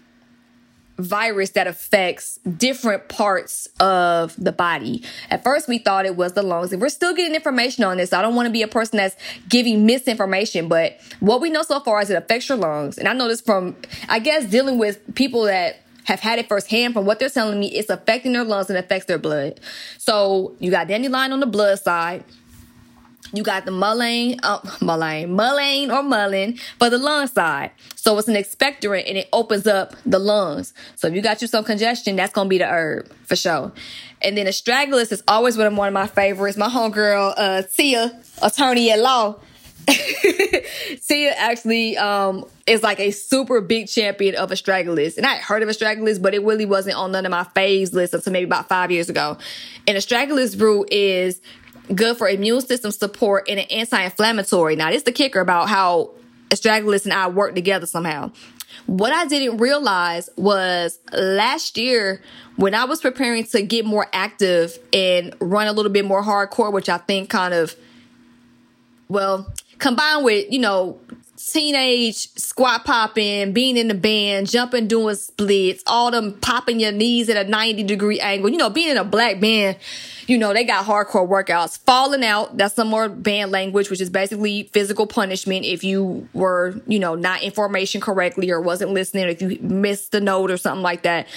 virus 0.98 1.52
that 1.52 1.68
affects 1.68 2.38
different 2.58 3.10
parts 3.10 3.68
of 3.80 4.36
the 4.42 4.52
body. 4.52 5.04
At 5.30 5.44
first, 5.44 5.68
we 5.68 5.80
thought 5.80 6.06
it 6.06 6.16
was 6.16 6.34
the 6.34 6.44
lungs, 6.44 6.72
and 6.72 6.82
we're 6.82 6.90
still 6.90 7.16
getting 7.16 7.36
information 7.36 7.84
on 7.84 7.98
this. 7.98 8.14
I 8.14 8.22
don't 8.22 8.36
want 8.36 8.48
to 8.48 8.52
be 8.52 8.62
a 8.62 8.68
person 8.68 8.98
that's 8.98 9.16
giving 9.50 9.86
misinformation, 9.86 10.68
but 10.68 11.00
what 11.20 11.42
we 11.42 11.50
know 11.50 11.64
so 11.64 11.80
far 11.80 12.02
is 12.02 12.10
it 12.10 12.16
affects 12.16 12.50
your 12.50 12.58
lungs. 12.58 12.98
And 12.98 13.08
I 13.08 13.14
know 13.14 13.28
this 13.28 13.42
from, 13.42 13.76
I 14.08 14.20
guess, 14.20 14.46
dealing 14.46 14.78
with 14.78 15.16
people 15.16 15.44
that 15.44 15.80
have 16.06 16.20
had 16.20 16.38
it 16.38 16.48
firsthand 16.48 16.94
from 16.94 17.06
what 17.06 17.20
they're 17.20 17.30
telling 17.30 17.60
me. 17.60 17.68
It's 17.68 17.90
affecting 17.90 18.34
their 18.34 18.44
lungs 18.44 18.70
and 18.70 18.78
affects 18.78 19.06
their 19.06 19.18
blood. 19.18 19.60
So 19.98 20.54
you 20.60 20.70
got 20.70 20.88
dandelion 20.88 21.32
on 21.32 21.40
the 21.40 21.46
blood 21.46 21.80
side. 21.80 22.24
You 23.34 23.42
got 23.42 23.66
the 23.66 23.72
mullein, 23.72 24.40
uh, 24.44 24.60
mullein, 24.82 25.30
mullein 25.30 25.90
or 25.92 26.04
mullein 26.04 26.60
for 26.78 26.90
the 26.90 27.00
lung 27.00 27.28
side. 27.28 27.72
So 27.96 28.18
it's 28.18 28.28
an 28.28 28.36
expectorant 28.36 29.06
and 29.08 29.18
it 29.18 29.28
opens 29.34 29.66
up 29.66 29.96
the 30.06 30.20
lungs. 30.20 30.74
So 30.96 31.08
if 31.08 31.16
you 31.16 31.22
got 31.22 31.42
you 31.42 31.48
some 31.48 31.64
congestion, 31.64 32.16
that's 32.16 32.32
going 32.32 32.46
to 32.46 32.50
be 32.50 32.60
the 32.60 32.68
herb 32.68 33.12
for 33.26 33.36
sure. 33.36 33.72
And 34.22 34.38
then 34.38 34.46
astragalus 34.46 35.12
is 35.12 35.24
always 35.28 35.58
one 35.58 35.68
of, 35.68 35.76
one 35.76 35.88
of 35.88 35.94
my 35.94 36.08
favorites. 36.08 36.58
My 36.58 36.70
homegirl, 36.70 37.34
uh, 37.36 37.64
Tia, 37.64 38.22
attorney 38.42 38.92
at 38.92 39.00
law, 39.00 39.40
Tia 41.08 41.34
actually 41.34 41.98
um, 41.98 42.46
is 42.68 42.84
like 42.84 43.00
a 43.00 43.12
super 43.12 43.62
big 43.62 43.88
champion 43.88 44.36
of 44.36 44.52
astragalus. 44.52 45.18
And 45.18 45.26
I 45.26 45.38
heard 45.38 45.64
of 45.64 45.70
astragalus, 45.70 46.22
but 46.22 46.34
it 46.34 46.44
really 46.44 46.66
wasn't 46.66 46.98
on 46.98 47.12
none 47.12 47.26
of 47.26 47.32
my 47.32 47.44
faves 47.56 47.94
lists 47.94 48.14
until 48.14 48.32
maybe 48.32 48.46
about 48.46 48.70
five 48.70 48.92
years 48.92 49.10
ago. 49.10 49.38
And 49.88 49.98
astragalus 49.98 50.60
root 50.60 50.88
is 50.92 51.42
good 51.94 52.18
for 52.18 52.30
immune 52.30 52.62
system 52.62 52.92
support 52.92 53.48
and 53.50 53.60
an 53.60 53.66
anti-inflammatory. 53.70 54.76
Now, 54.76 54.90
this 54.90 54.98
is 54.98 55.04
the 55.04 55.12
kicker 55.12 55.40
about 55.40 55.70
how 55.70 56.12
astragalus 56.50 57.06
and 57.06 57.14
I 57.14 57.28
work 57.28 57.56
together 57.56 57.86
somehow. 57.86 58.32
What 58.86 59.14
I 59.14 59.26
didn't 59.26 59.58
realize 59.58 60.30
was 60.36 61.00
last 61.12 61.78
year 61.78 62.22
when 62.56 62.74
I 62.74 62.86
was 62.86 63.02
preparing 63.02 63.44
to 63.46 63.62
get 63.62 63.86
more 63.86 64.08
active 64.14 64.78
and 64.92 65.36
run 65.40 65.68
a 65.68 65.74
little 65.74 65.92
bit 65.92 66.06
more 66.06 66.24
hardcore, 66.24 66.72
which 66.72 66.90
I 66.90 66.98
think 66.98 67.30
kind 67.30 67.54
of, 67.54 67.76
well, 69.10 69.52
combined 69.80 70.26
with, 70.26 70.52
you 70.52 70.60
know, 70.60 71.00
teenage 71.38 72.30
squat 72.36 72.86
popping, 72.86 73.54
being 73.54 73.78
in 73.78 73.88
the 73.88 73.94
band, 73.94 74.50
jumping, 74.50 74.88
doing 74.88 75.16
splits, 75.16 75.84
all 75.88 76.12
them 76.12 76.34
popping 76.42 76.80
your 76.80 76.92
knees 76.92 77.30
at 77.30 77.46
a 77.46 77.50
90 77.50 77.84
degree 77.84 78.20
angle, 78.20 78.50
you 78.50 78.58
know, 78.58 78.70
being 78.70 78.90
in 78.90 78.98
a 78.98 79.04
black 79.04 79.40
band, 79.40 79.78
you 80.28 80.38
know, 80.38 80.54
they 80.54 80.64
got 80.64 80.86
hardcore 80.86 81.28
workouts. 81.28 81.80
Falling 81.80 82.24
out, 82.24 82.58
that's 82.58 82.76
some 82.76 82.88
more 82.88 83.10
band 83.10 83.52
language, 83.52 83.90
which 83.90 84.02
is 84.02 84.10
basically 84.10 84.70
physical 84.74 85.08
punishment 85.08 85.66
if 85.66 85.84
you 85.84 86.28
were, 86.34 86.82
you 86.88 87.00
know, 87.00 87.16
not 87.16 87.44
in 87.44 87.52
formation 87.52 88.02
correctly 88.02 88.50
or 88.52 88.62
wasn't 88.62 88.92
listening, 88.92 89.26
or 89.26 89.30
if 89.30 89.42
you 89.42 89.58
missed 89.62 90.12
the 90.12 90.22
note 90.22 90.52
or 90.52 90.58
something 90.58 90.84
like 90.84 91.04
that. 91.04 91.28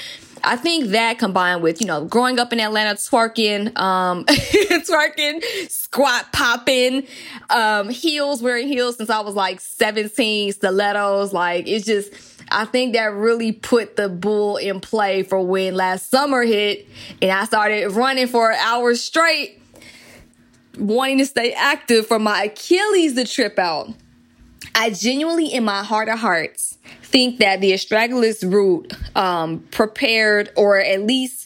I 0.44 0.56
think 0.56 0.88
that 0.88 1.18
combined 1.18 1.62
with, 1.62 1.80
you 1.80 1.86
know, 1.86 2.04
growing 2.04 2.38
up 2.38 2.52
in 2.52 2.60
Atlanta, 2.60 2.94
twerking, 2.94 3.76
um, 3.78 4.24
twerking, 4.26 5.42
squat 5.68 6.32
popping, 6.32 7.06
um, 7.50 7.88
heels, 7.88 8.42
wearing 8.42 8.68
heels 8.68 8.96
since 8.96 9.10
I 9.10 9.20
was 9.20 9.34
like 9.34 9.60
17, 9.60 10.52
stilettos, 10.52 11.32
like 11.32 11.66
it's 11.66 11.86
just, 11.86 12.12
I 12.50 12.64
think 12.64 12.94
that 12.94 13.12
really 13.12 13.52
put 13.52 13.96
the 13.96 14.08
bull 14.08 14.56
in 14.56 14.80
play 14.80 15.22
for 15.22 15.44
when 15.44 15.74
last 15.74 16.10
summer 16.10 16.42
hit 16.42 16.86
and 17.20 17.30
I 17.30 17.44
started 17.44 17.90
running 17.92 18.28
for 18.28 18.52
hours 18.52 19.02
straight, 19.02 19.60
wanting 20.78 21.18
to 21.18 21.26
stay 21.26 21.52
active 21.52 22.06
for 22.06 22.18
my 22.18 22.44
Achilles 22.44 23.14
to 23.14 23.24
trip 23.26 23.58
out. 23.58 23.92
I 24.74 24.90
genuinely, 24.90 25.46
in 25.46 25.64
my 25.64 25.82
heart 25.82 26.08
of 26.08 26.18
hearts, 26.18 26.78
think 27.02 27.38
that 27.38 27.60
the 27.60 27.72
astragalus 27.72 28.50
root 28.50 28.92
um, 29.16 29.60
prepared 29.70 30.50
or 30.56 30.78
at 30.78 31.02
least 31.02 31.45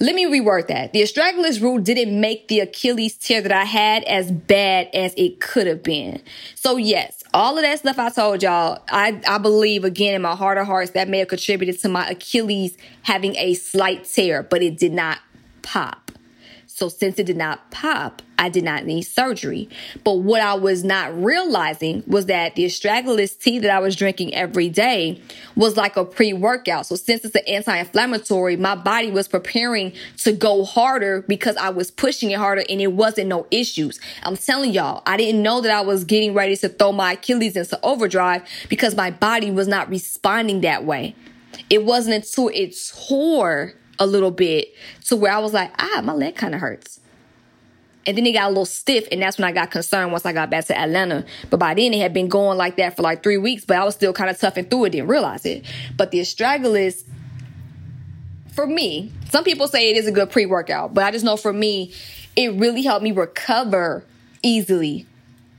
let 0.00 0.14
me 0.14 0.26
reword 0.26 0.68
that. 0.68 0.92
The 0.92 1.02
astragalus 1.02 1.60
root 1.60 1.84
didn't 1.84 2.18
make 2.20 2.48
the 2.48 2.60
Achilles 2.60 3.16
tear 3.16 3.40
that 3.40 3.52
I 3.52 3.64
had 3.64 4.04
as 4.04 4.30
bad 4.30 4.88
as 4.94 5.12
it 5.16 5.40
could 5.40 5.66
have 5.66 5.82
been. 5.82 6.22
So 6.54 6.76
yes, 6.76 7.22
all 7.34 7.56
of 7.56 7.62
that 7.62 7.80
stuff 7.80 7.98
I 7.98 8.10
told 8.10 8.42
y'all, 8.42 8.82
I, 8.90 9.20
I 9.26 9.38
believe 9.38 9.84
again 9.84 10.14
in 10.14 10.22
my 10.22 10.36
heart 10.36 10.58
of 10.58 10.66
hearts 10.66 10.92
that 10.92 11.08
may 11.08 11.18
have 11.18 11.28
contributed 11.28 11.80
to 11.80 11.88
my 11.88 12.08
Achilles 12.08 12.76
having 13.02 13.36
a 13.36 13.54
slight 13.54 14.04
tear, 14.04 14.42
but 14.42 14.62
it 14.62 14.78
did 14.78 14.92
not 14.92 15.18
pop. 15.62 16.07
So 16.78 16.88
since 16.88 17.18
it 17.18 17.26
did 17.26 17.36
not 17.36 17.72
pop, 17.72 18.22
I 18.38 18.48
did 18.48 18.62
not 18.62 18.86
need 18.86 19.02
surgery. 19.02 19.68
But 20.04 20.18
what 20.18 20.40
I 20.40 20.54
was 20.54 20.84
not 20.84 21.12
realizing 21.20 22.04
was 22.06 22.26
that 22.26 22.54
the 22.54 22.66
astragalus 22.66 23.36
tea 23.36 23.58
that 23.58 23.70
I 23.72 23.80
was 23.80 23.96
drinking 23.96 24.32
every 24.32 24.68
day 24.68 25.20
was 25.56 25.76
like 25.76 25.96
a 25.96 26.04
pre-workout. 26.04 26.86
So 26.86 26.94
since 26.94 27.24
it's 27.24 27.34
an 27.34 27.42
anti-inflammatory, 27.48 28.56
my 28.58 28.76
body 28.76 29.10
was 29.10 29.26
preparing 29.26 29.92
to 30.18 30.30
go 30.30 30.64
harder 30.64 31.22
because 31.22 31.56
I 31.56 31.70
was 31.70 31.90
pushing 31.90 32.30
it 32.30 32.38
harder 32.38 32.62
and 32.68 32.80
it 32.80 32.92
wasn't 32.92 33.26
no 33.26 33.48
issues. 33.50 33.98
I'm 34.22 34.36
telling 34.36 34.70
y'all, 34.72 35.02
I 35.04 35.16
didn't 35.16 35.42
know 35.42 35.60
that 35.62 35.72
I 35.72 35.80
was 35.80 36.04
getting 36.04 36.32
ready 36.32 36.54
to 36.58 36.68
throw 36.68 36.92
my 36.92 37.14
Achilles 37.14 37.56
into 37.56 37.84
overdrive 37.84 38.48
because 38.68 38.94
my 38.94 39.10
body 39.10 39.50
was 39.50 39.66
not 39.66 39.90
responding 39.90 40.60
that 40.60 40.84
way. 40.84 41.16
It 41.70 41.84
wasn't 41.84 42.14
until 42.14 42.50
it 42.54 42.76
tore 43.08 43.74
a 43.98 44.06
little 44.06 44.30
bit 44.30 44.74
to 45.06 45.16
where 45.16 45.32
I 45.32 45.38
was 45.38 45.52
like, 45.52 45.70
ah, 45.78 46.00
my 46.02 46.12
leg 46.12 46.36
kind 46.36 46.54
of 46.54 46.60
hurts. 46.60 47.00
And 48.06 48.16
then 48.16 48.24
it 48.24 48.32
got 48.32 48.46
a 48.46 48.48
little 48.48 48.64
stiff, 48.64 49.06
and 49.12 49.20
that's 49.20 49.36
when 49.36 49.44
I 49.44 49.52
got 49.52 49.70
concerned 49.70 50.12
once 50.12 50.24
I 50.24 50.32
got 50.32 50.48
back 50.48 50.64
to 50.66 50.78
Atlanta. 50.78 51.26
But 51.50 51.60
by 51.60 51.74
then, 51.74 51.92
it 51.92 52.00
had 52.00 52.14
been 52.14 52.28
going 52.28 52.56
like 52.56 52.76
that 52.76 52.96
for 52.96 53.02
like 53.02 53.22
three 53.22 53.36
weeks, 53.36 53.66
but 53.66 53.76
I 53.76 53.84
was 53.84 53.94
still 53.94 54.14
kind 54.14 54.30
of 54.30 54.38
toughing 54.38 54.64
through 54.64 54.86
it, 54.86 54.90
didn't 54.90 55.08
realize 55.08 55.44
it. 55.44 55.66
But 55.94 56.10
the 56.10 56.20
astragalus, 56.20 57.04
for 58.54 58.66
me, 58.66 59.12
some 59.28 59.44
people 59.44 59.68
say 59.68 59.90
it 59.90 59.98
is 59.98 60.06
a 60.06 60.12
good 60.12 60.30
pre 60.30 60.46
workout, 60.46 60.94
but 60.94 61.04
I 61.04 61.10
just 61.10 61.24
know 61.24 61.36
for 61.36 61.52
me, 61.52 61.92
it 62.34 62.54
really 62.54 62.82
helped 62.82 63.02
me 63.02 63.12
recover 63.12 64.04
easily. 64.42 65.06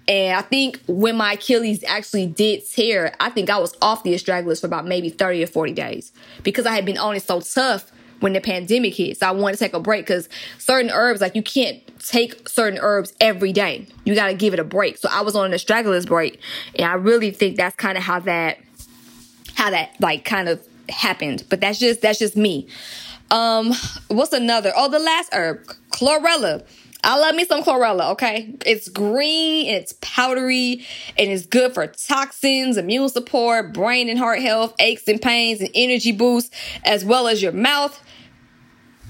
And 0.08 0.36
I 0.36 0.42
think 0.42 0.82
when 0.88 1.18
my 1.18 1.34
Achilles 1.34 1.84
actually 1.84 2.26
did 2.26 2.68
tear, 2.68 3.14
I 3.20 3.30
think 3.30 3.52
I 3.52 3.60
was 3.60 3.76
off 3.80 4.02
the 4.02 4.16
astragalus 4.16 4.60
for 4.60 4.66
about 4.66 4.88
maybe 4.88 5.10
30 5.10 5.44
or 5.44 5.48
40 5.48 5.74
days 5.74 6.12
because 6.42 6.66
I 6.66 6.74
had 6.74 6.84
been 6.84 6.98
on 6.98 7.16
it 7.16 7.22
so 7.22 7.42
tough 7.42 7.92
when 8.20 8.34
the 8.34 8.42
pandemic 8.42 8.96
hit. 8.96 9.18
So 9.18 9.28
I 9.28 9.32
wanted 9.32 9.58
to 9.58 9.64
take 9.64 9.74
a 9.74 9.80
break 9.80 10.06
because 10.06 10.30
certain 10.58 10.92
herbs, 10.92 11.22
like 11.22 11.36
you 11.36 11.44
can't 11.44 11.82
take 12.00 12.48
certain 12.48 12.80
herbs 12.82 13.14
every 13.20 13.54
day. 13.54 13.88
You 14.06 14.16
got 14.16 14.28
to 14.28 14.34
give 14.34 14.54
it 14.54 14.60
a 14.60 14.64
break. 14.64 14.98
So 14.98 15.10
I 15.12 15.22
was 15.22 15.36
on 15.36 15.46
an 15.46 15.52
astragalus 15.52 16.08
break, 16.08 16.40
and 16.76 16.90
I 16.90 16.96
really 16.96 17.32
think 17.32 17.58
that's 17.58 17.76
kind 17.76 17.98
of 17.98 18.04
how 18.04 18.20
that, 18.22 18.58
how 19.56 19.70
that 19.72 19.96
like 20.00 20.26
kind 20.26 20.50
of 20.50 20.66
happened. 20.90 21.44
But 21.50 21.62
that's 21.62 21.80
just 21.80 22.02
that's 22.02 22.20
just 22.20 22.36
me. 22.36 22.68
Um, 23.32 23.74
what's 24.08 24.34
another? 24.34 24.72
Oh, 24.76 24.90
the 24.90 25.00
last 25.00 25.30
herb, 25.34 25.66
chlorella. 25.92 26.64
I 27.02 27.18
love 27.18 27.34
me 27.34 27.46
some 27.46 27.64
chlorella, 27.64 28.12
okay? 28.12 28.54
It's 28.66 28.90
green 28.90 29.68
and 29.68 29.78
it's 29.78 29.94
powdery 30.02 30.86
and 31.18 31.32
it's 31.32 31.46
good 31.46 31.74
for 31.74 31.88
toxins, 31.88 32.76
immune 32.76 33.08
support, 33.08 33.74
brain 33.74 34.10
and 34.10 34.20
heart 34.20 34.42
health, 34.42 34.76
aches 34.80 35.08
and 35.08 35.22
pains, 35.22 35.62
and 35.62 35.70
energy 35.74 36.12
boost, 36.12 36.54
as 36.84 37.06
well 37.06 37.30
as 37.30 37.42
your 37.42 37.54
mouth, 37.54 38.04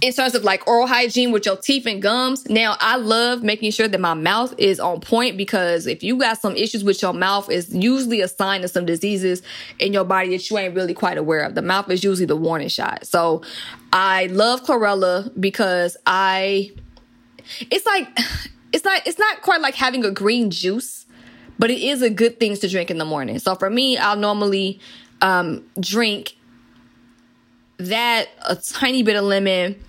in 0.01 0.13
terms 0.13 0.33
of 0.33 0.43
like 0.43 0.65
oral 0.67 0.87
hygiene 0.87 1.31
with 1.31 1.45
your 1.45 1.57
teeth 1.57 1.85
and 1.85 2.01
gums. 2.01 2.49
Now, 2.49 2.77
I 2.79 2.95
love 2.95 3.43
making 3.43 3.71
sure 3.71 3.87
that 3.87 3.99
my 3.99 4.13
mouth 4.13 4.53
is 4.57 4.79
on 4.79 5.01
point 5.01 5.37
because 5.37 5.87
if 5.87 6.03
you 6.03 6.17
got 6.17 6.39
some 6.39 6.55
issues 6.55 6.83
with 6.83 7.01
your 7.01 7.13
mouth, 7.13 7.49
it's 7.49 7.73
usually 7.73 8.21
a 8.21 8.27
sign 8.27 8.63
of 8.63 8.69
some 8.69 8.85
diseases 8.85 9.41
in 9.77 9.91
your 9.91 10.05
body 10.05 10.29
that 10.29 10.49
you 10.49 10.57
ain't 10.57 10.75
really 10.75 10.93
quite 10.93 11.17
aware 11.17 11.41
of. 11.41 11.55
The 11.55 11.61
mouth 11.61 11.89
is 11.89 12.03
usually 12.03 12.25
the 12.25 12.37
warning 12.37 12.69
shot. 12.69 13.05
So 13.05 13.41
I 13.91 14.27
love 14.27 14.63
chlorella 14.63 15.31
because 15.39 15.97
I, 16.05 16.71
it's 17.69 17.85
like, 17.85 18.07
it's 18.71 18.85
not, 18.85 19.05
it's 19.05 19.19
not 19.19 19.41
quite 19.41 19.59
like 19.59 19.75
having 19.75 20.05
a 20.05 20.11
green 20.11 20.49
juice, 20.49 21.05
but 21.57 21.69
it 21.69 21.79
is 21.79 22.01
a 22.01 22.09
good 22.09 22.39
thing 22.39 22.55
to 22.55 22.69
drink 22.69 22.89
in 22.89 22.99
the 22.99 23.05
morning. 23.05 23.37
So 23.39 23.55
for 23.55 23.69
me, 23.69 23.97
I'll 23.97 24.15
normally 24.15 24.79
um, 25.21 25.65
drink 25.77 26.37
that, 27.79 28.29
a 28.45 28.55
tiny 28.55 29.03
bit 29.03 29.15
of 29.15 29.23
lemon, 29.23 29.81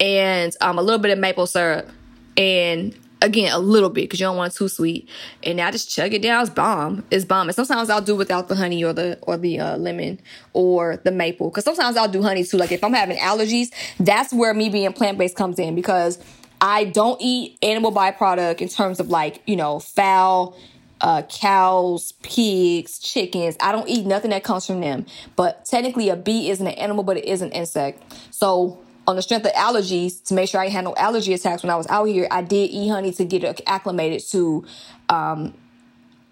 and 0.00 0.54
um, 0.60 0.78
a 0.78 0.82
little 0.82 0.98
bit 0.98 1.10
of 1.10 1.18
maple 1.18 1.46
syrup 1.46 1.88
and 2.36 2.96
again 3.22 3.50
a 3.52 3.58
little 3.58 3.88
bit 3.88 4.02
because 4.02 4.20
you 4.20 4.26
don't 4.26 4.36
want 4.36 4.52
it 4.52 4.56
too 4.56 4.68
sweet 4.68 5.08
and 5.42 5.56
now 5.56 5.70
just 5.70 5.90
chug 5.90 6.12
it 6.12 6.20
down 6.20 6.42
it's 6.42 6.50
bomb 6.50 7.04
it's 7.10 7.24
bomb 7.24 7.48
and 7.48 7.54
sometimes 7.54 7.88
i'll 7.88 8.02
do 8.02 8.14
without 8.14 8.48
the 8.48 8.54
honey 8.54 8.84
or 8.84 8.92
the 8.92 9.18
or 9.22 9.36
the 9.36 9.58
uh, 9.58 9.76
lemon 9.78 10.20
or 10.52 10.98
the 10.98 11.10
maple 11.10 11.48
because 11.48 11.64
sometimes 11.64 11.96
i'll 11.96 12.08
do 12.08 12.22
honey 12.22 12.44
too 12.44 12.56
like 12.56 12.72
if 12.72 12.84
i'm 12.84 12.92
having 12.92 13.16
allergies 13.18 13.70
that's 13.98 14.32
where 14.32 14.52
me 14.52 14.68
being 14.68 14.92
plant-based 14.92 15.34
comes 15.34 15.58
in 15.58 15.74
because 15.74 16.18
i 16.60 16.84
don't 16.84 17.20
eat 17.22 17.56
animal 17.62 17.90
byproduct 17.90 18.60
in 18.60 18.68
terms 18.68 19.00
of 19.00 19.08
like 19.08 19.40
you 19.46 19.56
know 19.56 19.78
fowl 19.78 20.56
uh, 21.00 21.20
cows, 21.28 22.12
pigs, 22.22 22.98
chickens. 22.98 23.54
I 23.60 23.70
don't 23.70 23.86
eat 23.86 24.06
nothing 24.06 24.30
that 24.30 24.44
comes 24.44 24.66
from 24.66 24.80
them. 24.80 25.04
But 25.36 25.66
technically, 25.66 26.08
a 26.08 26.16
bee 26.16 26.48
isn't 26.48 26.66
an 26.66 26.72
animal, 26.72 27.04
but 27.04 27.18
it 27.18 27.26
is 27.26 27.42
an 27.42 27.52
insect. 27.52 28.02
So 28.30 28.78
on 29.06 29.16
the 29.16 29.22
strength 29.22 29.46
of 29.46 29.52
allergies 29.52 30.22
to 30.24 30.34
make 30.34 30.48
sure 30.48 30.60
I 30.60 30.68
had 30.68 30.84
no 30.84 30.94
allergy 30.96 31.32
attacks 31.32 31.62
when 31.62 31.70
I 31.70 31.76
was 31.76 31.86
out 31.88 32.04
here, 32.04 32.26
I 32.30 32.42
did 32.42 32.70
eat 32.70 32.88
honey 32.88 33.12
to 33.12 33.24
get 33.24 33.60
acclimated 33.66 34.26
to 34.30 34.64
um, 35.08 35.54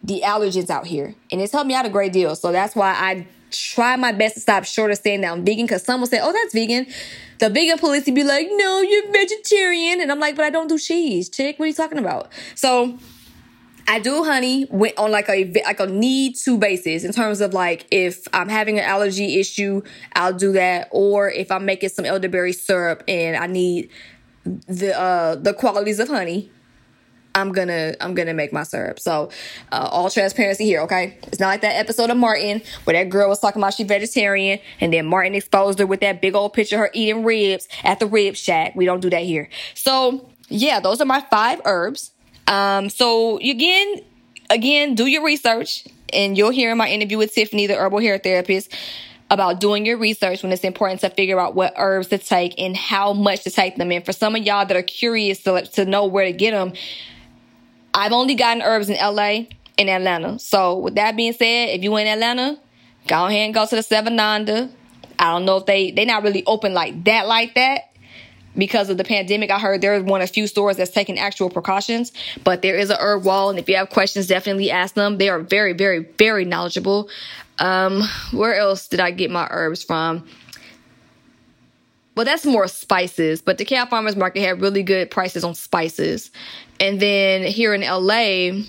the 0.02 0.22
allergens 0.24 0.70
out 0.70 0.86
here. 0.86 1.14
And 1.30 1.40
it's 1.40 1.52
helped 1.52 1.68
me 1.68 1.74
out 1.74 1.86
a 1.86 1.90
great 1.90 2.12
deal. 2.12 2.34
So 2.36 2.52
that's 2.52 2.74
why 2.74 2.90
I 2.90 3.26
try 3.50 3.96
my 3.96 4.12
best 4.12 4.34
to 4.34 4.40
stop 4.40 4.64
short 4.64 4.90
of 4.90 4.98
saying 4.98 5.20
that 5.20 5.32
I'm 5.32 5.44
vegan 5.44 5.66
because 5.66 5.84
some 5.84 6.00
will 6.00 6.08
say, 6.08 6.18
oh, 6.20 6.32
that's 6.32 6.52
vegan. 6.52 6.86
The 7.38 7.50
vegan 7.50 7.78
police 7.78 8.04
be 8.04 8.24
like, 8.24 8.48
no, 8.50 8.80
you're 8.80 9.12
vegetarian. 9.12 10.00
And 10.00 10.10
I'm 10.10 10.20
like, 10.20 10.36
but 10.36 10.44
I 10.44 10.50
don't 10.50 10.68
do 10.68 10.78
cheese. 10.78 11.28
Chick, 11.28 11.58
what 11.58 11.64
are 11.64 11.68
you 11.68 11.74
talking 11.74 11.98
about? 11.98 12.30
So 12.54 12.98
I 13.86 13.98
do 13.98 14.24
honey 14.24 14.66
went 14.70 14.96
on 14.98 15.10
like 15.10 15.28
a 15.28 15.52
like 15.64 15.80
a 15.80 15.86
need 15.86 16.36
to 16.36 16.58
basis 16.58 17.04
in 17.04 17.12
terms 17.12 17.40
of 17.40 17.52
like 17.52 17.86
if 17.90 18.26
I'm 18.32 18.48
having 18.48 18.78
an 18.78 18.84
allergy 18.84 19.38
issue, 19.38 19.82
I'll 20.14 20.32
do 20.32 20.52
that. 20.52 20.88
Or 20.90 21.30
if 21.30 21.50
I'm 21.50 21.64
making 21.64 21.90
some 21.90 22.04
elderberry 22.04 22.52
syrup 22.52 23.04
and 23.08 23.36
I 23.36 23.46
need 23.46 23.90
the 24.44 24.98
uh 24.98 25.36
the 25.36 25.52
qualities 25.52 26.00
of 26.00 26.08
honey, 26.08 26.50
I'm 27.34 27.52
gonna 27.52 27.94
I'm 28.00 28.14
gonna 28.14 28.34
make 28.34 28.52
my 28.52 28.62
syrup. 28.62 29.00
So 29.00 29.30
uh, 29.72 29.88
all 29.90 30.08
transparency 30.08 30.64
here, 30.64 30.80
okay? 30.82 31.18
It's 31.24 31.40
not 31.40 31.48
like 31.48 31.62
that 31.62 31.76
episode 31.76 32.10
of 32.10 32.16
Martin 32.16 32.62
where 32.84 32.94
that 32.94 33.10
girl 33.10 33.28
was 33.28 33.40
talking 33.40 33.60
about 33.60 33.74
she 33.74 33.84
vegetarian 33.84 34.60
and 34.80 34.92
then 34.92 35.06
Martin 35.06 35.34
exposed 35.34 35.78
her 35.78 35.86
with 35.86 36.00
that 36.00 36.22
big 36.22 36.34
old 36.34 36.52
picture 36.52 36.76
of 36.76 36.80
her 36.80 36.90
eating 36.94 37.24
ribs 37.24 37.68
at 37.82 37.98
the 37.98 38.06
rib 38.06 38.36
shack. 38.36 38.74
We 38.74 38.86
don't 38.86 39.00
do 39.00 39.10
that 39.10 39.24
here. 39.24 39.48
So 39.74 40.30
yeah, 40.48 40.80
those 40.80 41.00
are 41.00 41.06
my 41.06 41.20
five 41.30 41.60
herbs. 41.64 42.12
Um, 42.46 42.90
so 42.90 43.38
again, 43.38 43.96
again, 44.50 44.94
do 44.94 45.06
your 45.06 45.24
research 45.24 45.84
and 46.12 46.36
you'll 46.36 46.50
hear 46.50 46.70
in 46.70 46.78
my 46.78 46.88
interview 46.88 47.18
with 47.18 47.34
Tiffany, 47.34 47.66
the 47.66 47.76
herbal 47.76 48.00
hair 48.00 48.18
therapist, 48.18 48.72
about 49.30 49.60
doing 49.60 49.86
your 49.86 49.96
research 49.96 50.42
when 50.42 50.52
it's 50.52 50.62
important 50.62 51.00
to 51.00 51.10
figure 51.10 51.40
out 51.40 51.54
what 51.54 51.72
herbs 51.76 52.08
to 52.08 52.18
take 52.18 52.54
and 52.58 52.76
how 52.76 53.12
much 53.12 53.42
to 53.44 53.50
take 53.50 53.76
them. 53.76 53.90
And 53.90 54.04
for 54.04 54.12
some 54.12 54.36
of 54.36 54.42
y'all 54.42 54.66
that 54.66 54.76
are 54.76 54.82
curious 54.82 55.42
to, 55.42 55.62
to 55.62 55.84
know 55.84 56.06
where 56.06 56.26
to 56.26 56.32
get 56.32 56.52
them, 56.52 56.72
I've 57.92 58.12
only 58.12 58.34
gotten 58.34 58.62
herbs 58.62 58.90
in 58.90 58.96
LA 58.96 59.46
and 59.78 59.88
Atlanta. 59.88 60.38
So 60.38 60.78
with 60.78 60.96
that 60.96 61.16
being 61.16 61.32
said, 61.32 61.70
if 61.70 61.82
you 61.82 61.96
in 61.96 62.06
Atlanta, 62.06 62.58
go 63.06 63.26
ahead 63.26 63.46
and 63.46 63.54
go 63.54 63.66
to 63.66 63.76
the 63.76 63.82
Sevananda. 63.82 64.70
I 65.18 65.32
don't 65.32 65.44
know 65.44 65.58
if 65.58 65.66
they 65.66 65.92
they 65.92 66.04
not 66.04 66.22
really 66.22 66.44
open 66.44 66.74
like 66.74 67.04
that 67.04 67.26
like 67.26 67.54
that 67.54 67.93
because 68.56 68.90
of 68.90 68.96
the 68.96 69.04
pandemic, 69.04 69.50
I 69.50 69.58
heard 69.58 69.80
there's 69.80 70.02
one 70.02 70.22
of 70.22 70.30
few 70.30 70.46
stores 70.46 70.76
that's 70.76 70.90
taking 70.90 71.18
actual 71.18 71.50
precautions, 71.50 72.12
but 72.44 72.62
there 72.62 72.76
is 72.76 72.90
a 72.90 72.96
herb 73.00 73.24
wall. 73.24 73.50
And 73.50 73.58
if 73.58 73.68
you 73.68 73.76
have 73.76 73.90
questions, 73.90 74.26
definitely 74.26 74.70
ask 74.70 74.94
them. 74.94 75.18
They 75.18 75.28
are 75.28 75.40
very, 75.40 75.72
very, 75.72 76.06
very 76.18 76.44
knowledgeable. 76.44 77.08
Um, 77.58 78.02
where 78.32 78.56
else 78.56 78.88
did 78.88 79.00
I 79.00 79.10
get 79.10 79.30
my 79.30 79.46
herbs 79.50 79.82
from? 79.82 80.24
well, 82.16 82.24
that's 82.24 82.46
more 82.46 82.68
spices, 82.68 83.42
but 83.42 83.58
DeKalb 83.58 83.90
Farmers 83.90 84.14
Market 84.14 84.40
had 84.40 84.60
really 84.60 84.82
good 84.82 85.10
prices 85.10 85.42
on 85.42 85.54
spices. 85.54 86.30
And 86.78 87.00
then 87.00 87.42
here 87.42 87.74
in 87.74 87.80
LA, 87.80 88.62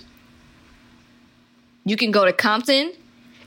you 1.84 1.96
can 1.96 2.12
go 2.12 2.26
to 2.26 2.34
Compton 2.34 2.92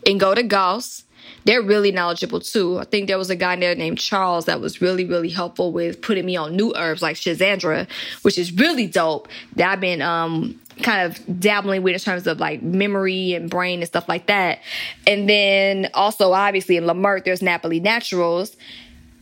and 0.07 0.21
go 0.21 0.35
to 0.35 0.43
Goss. 0.43 1.05
They're 1.45 1.63
really 1.63 1.93
knowledgeable 1.93 2.41
too. 2.41 2.79
I 2.79 2.85
think 2.85 3.09
there 3.09 3.19
was 3.19 3.31
a 3.31 3.37
guy 3.37 3.57
there 3.57 3.75
named 3.75 3.99
Charles 3.99 4.47
that 4.47 4.61
was 4.61 4.81
really, 4.81 5.05
really 5.05 5.29
helpful 5.29 5.73
with 5.73 6.01
putting 6.03 6.27
me 6.27 6.37
on 6.37 6.57
new 6.57 6.73
herbs 6.77 7.03
like 7.03 7.17
Schizandra, 7.17 7.89
which 8.23 8.39
is 8.39 8.53
really 8.53 8.87
dope. 8.87 9.29
That 9.57 9.73
I've 9.73 9.81
been 9.81 10.03
um 10.03 10.61
kind 10.83 11.11
of 11.11 11.41
dabbling 11.41 11.83
with 11.83 11.95
in 11.95 12.01
terms 12.01 12.27
of 12.27 12.39
like 12.39 12.63
memory 12.63 13.35
and 13.35 13.51
brain 13.51 13.81
and 13.81 13.87
stuff 13.87 14.09
like 14.09 14.27
that. 14.27 14.61
And 15.07 15.29
then 15.29 15.89
also 15.95 16.33
obviously 16.33 16.77
in 16.77 16.85
Leimert, 16.85 17.25
there's 17.25 17.43
Napoli 17.43 17.81
Naturals. 17.81 18.57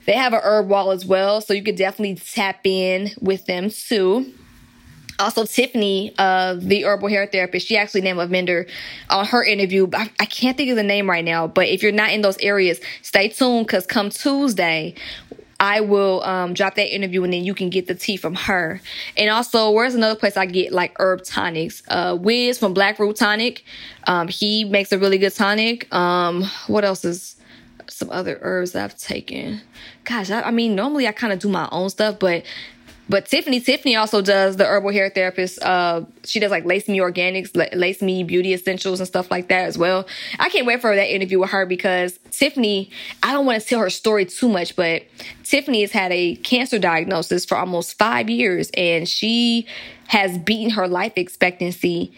They 0.04 0.12
have 0.12 0.32
a 0.32 0.40
herb 0.40 0.68
wall 0.68 0.92
as 0.92 1.04
well, 1.04 1.40
so 1.40 1.52
you 1.52 1.64
could 1.64 1.76
definitely 1.76 2.14
tap 2.16 2.60
in 2.64 3.10
with 3.20 3.46
them 3.46 3.70
too. 3.70 4.32
Also, 5.18 5.44
Tiffany, 5.46 6.14
uh, 6.18 6.56
the 6.58 6.84
herbal 6.84 7.08
hair 7.08 7.26
therapist, 7.26 7.66
she 7.66 7.76
actually 7.76 8.02
named 8.02 8.18
a 8.18 8.26
vendor 8.26 8.66
on 9.08 9.26
her 9.26 9.42
interview. 9.44 9.88
I, 9.94 10.10
I 10.20 10.26
can't 10.26 10.56
think 10.56 10.70
of 10.70 10.76
the 10.76 10.82
name 10.82 11.08
right 11.08 11.24
now, 11.24 11.46
but 11.46 11.68
if 11.68 11.82
you're 11.82 11.92
not 11.92 12.10
in 12.10 12.20
those 12.20 12.38
areas, 12.38 12.80
stay 13.02 13.28
tuned 13.28 13.66
because 13.66 13.86
come 13.86 14.10
Tuesday, 14.10 14.94
I 15.58 15.80
will 15.80 16.22
um, 16.22 16.54
drop 16.54 16.74
that 16.74 16.94
interview 16.94 17.24
and 17.24 17.32
then 17.32 17.44
you 17.44 17.54
can 17.54 17.70
get 17.70 17.86
the 17.86 17.94
tea 17.94 18.16
from 18.16 18.34
her. 18.34 18.80
And 19.16 19.30
also, 19.30 19.70
where's 19.70 19.94
another 19.94 20.18
place 20.18 20.36
I 20.36 20.46
get 20.46 20.72
like 20.72 20.94
herb 20.98 21.24
tonics? 21.24 21.82
Uh, 21.88 22.16
Wiz 22.20 22.58
from 22.58 22.74
Black 22.74 22.98
Root 22.98 23.16
Tonic. 23.16 23.64
Um, 24.06 24.28
he 24.28 24.64
makes 24.64 24.92
a 24.92 24.98
really 24.98 25.18
good 25.18 25.34
tonic. 25.34 25.92
Um, 25.94 26.44
what 26.66 26.84
else 26.84 27.04
is 27.04 27.36
some 27.88 28.10
other 28.10 28.38
herbs 28.42 28.74
I've 28.74 28.98
taken? 28.98 29.62
Gosh, 30.04 30.30
I, 30.30 30.42
I 30.42 30.50
mean, 30.50 30.74
normally 30.74 31.08
I 31.08 31.12
kind 31.12 31.32
of 31.32 31.38
do 31.38 31.48
my 31.48 31.68
own 31.72 31.88
stuff, 31.88 32.18
but 32.18 32.44
but 33.08 33.26
Tiffany, 33.26 33.60
Tiffany 33.60 33.94
also 33.96 34.20
does 34.20 34.56
the 34.56 34.64
herbal 34.64 34.90
hair 34.90 35.10
therapist. 35.10 35.62
Uh, 35.62 36.02
she 36.24 36.40
does 36.40 36.50
like 36.50 36.64
Lace 36.64 36.88
Me 36.88 36.98
Organics, 36.98 37.54
Lace 37.74 38.02
Me 38.02 38.24
Beauty 38.24 38.52
Essentials 38.52 38.98
and 39.00 39.06
stuff 39.06 39.30
like 39.30 39.48
that 39.48 39.66
as 39.66 39.78
well. 39.78 40.06
I 40.38 40.48
can't 40.48 40.66
wait 40.66 40.80
for 40.80 40.94
that 40.94 41.14
interview 41.14 41.38
with 41.38 41.50
her 41.50 41.66
because 41.66 42.18
Tiffany, 42.30 42.90
I 43.22 43.32
don't 43.32 43.46
want 43.46 43.62
to 43.62 43.66
tell 43.66 43.80
her 43.80 43.90
story 43.90 44.24
too 44.24 44.48
much, 44.48 44.74
but 44.74 45.02
Tiffany 45.44 45.82
has 45.82 45.92
had 45.92 46.10
a 46.10 46.34
cancer 46.36 46.78
diagnosis 46.78 47.44
for 47.44 47.56
almost 47.56 47.96
five 47.96 48.28
years 48.28 48.70
and 48.74 49.08
she 49.08 49.66
has 50.08 50.38
beaten 50.38 50.70
her 50.70 50.88
life 50.88 51.12
expectancy 51.16 52.12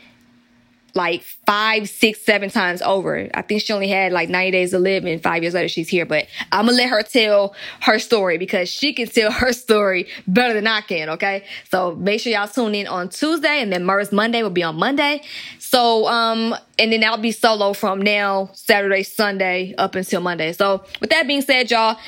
like 0.95 1.23
five, 1.23 1.88
six, 1.88 2.21
seven 2.21 2.50
times 2.50 2.83
over. 2.83 3.28
I 3.35 3.42
think 3.42 3.62
she 3.62 3.73
only 3.73 3.88
had 3.88 4.12
like 4.12 4.28
90 4.28 4.50
days 4.50 4.71
to 4.71 4.78
live 4.78 5.04
and 5.04 5.23
five 5.23 5.42
years 5.42 5.54
later 5.54 5.68
she's 5.68 5.88
here. 5.88 6.07
But 6.07 6.26
I'm 6.52 6.66
gonna 6.66 6.76
let 6.76 6.88
her 6.90 7.02
tell 7.02 7.54
her 7.80 7.99
story 7.99 8.38
because 8.38 8.68
she 8.68 8.92
can 8.92 9.09
tell 9.09 9.30
her 9.30 9.52
story 9.52 10.09
better 10.26 10.54
than 10.54 10.66
I 10.66 10.80
can, 10.80 11.11
okay? 11.11 11.45
So 11.71 11.95
make 11.95 12.21
sure 12.21 12.33
y'all 12.33 12.49
tune 12.49 12.75
in 12.75 12.87
on 12.87 13.09
Tuesday 13.09 13.61
and 13.61 13.73
then 13.73 13.85
Murs 13.85 14.12
Monday 14.12 14.42
will 14.42 14.50
be 14.50 14.62
on 14.62 14.76
Monday. 14.76 15.23
So 15.59 16.07
um 16.09 16.54
and 16.78 16.92
then 16.92 17.02
I'll 17.04 17.18
be 17.18 17.33
solo 17.33 17.73
from 17.73 18.00
now, 18.00 18.50
Saturday, 18.52 19.02
Sunday, 19.02 19.75
up 19.78 19.95
until 19.95 20.21
Monday. 20.21 20.52
So 20.52 20.85
with 21.00 21.11
that 21.11 21.26
being 21.26 21.42
said, 21.42 21.71
y'all, 21.71 21.99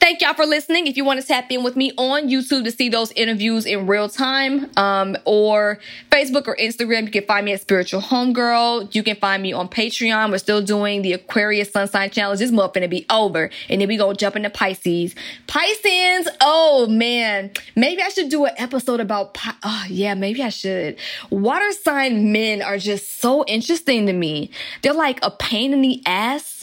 Thank 0.00 0.20
y'all 0.20 0.32
for 0.32 0.46
listening. 0.46 0.86
If 0.86 0.96
you 0.96 1.04
want 1.04 1.20
to 1.20 1.26
tap 1.26 1.50
in 1.50 1.64
with 1.64 1.74
me 1.74 1.92
on 1.98 2.28
YouTube 2.28 2.62
to 2.64 2.70
see 2.70 2.88
those 2.88 3.10
interviews 3.12 3.66
in 3.66 3.88
real 3.88 4.08
time, 4.08 4.70
um, 4.76 5.16
or 5.24 5.80
Facebook 6.10 6.46
or 6.46 6.56
Instagram, 6.56 7.06
you 7.06 7.10
can 7.10 7.24
find 7.24 7.44
me 7.44 7.52
at 7.52 7.60
Spiritual 7.60 8.00
Homegirl. 8.00 8.94
You 8.94 9.02
can 9.02 9.16
find 9.16 9.42
me 9.42 9.52
on 9.52 9.68
Patreon. 9.68 10.30
We're 10.30 10.38
still 10.38 10.62
doing 10.62 11.02
the 11.02 11.14
Aquarius 11.14 11.72
Sun 11.72 11.88
Sign 11.88 12.10
Challenge. 12.10 12.38
This 12.38 12.52
month 12.52 12.74
gonna 12.74 12.86
be 12.86 13.06
over, 13.10 13.50
and 13.68 13.80
then 13.80 13.88
we 13.88 13.96
go 13.96 14.12
jump 14.12 14.36
into 14.36 14.50
Pisces. 14.50 15.16
Pisces. 15.48 16.28
Oh 16.40 16.86
man, 16.88 17.50
maybe 17.74 18.00
I 18.00 18.08
should 18.10 18.28
do 18.28 18.44
an 18.44 18.54
episode 18.56 19.00
about. 19.00 19.34
Pi- 19.34 19.56
oh 19.64 19.84
yeah, 19.88 20.14
maybe 20.14 20.42
I 20.44 20.50
should. 20.50 20.96
Water 21.30 21.72
sign 21.72 22.30
men 22.30 22.62
are 22.62 22.78
just 22.78 23.20
so 23.20 23.44
interesting 23.46 24.06
to 24.06 24.12
me. 24.12 24.52
They're 24.82 24.92
like 24.92 25.18
a 25.24 25.30
pain 25.32 25.72
in 25.72 25.82
the 25.82 26.00
ass 26.06 26.57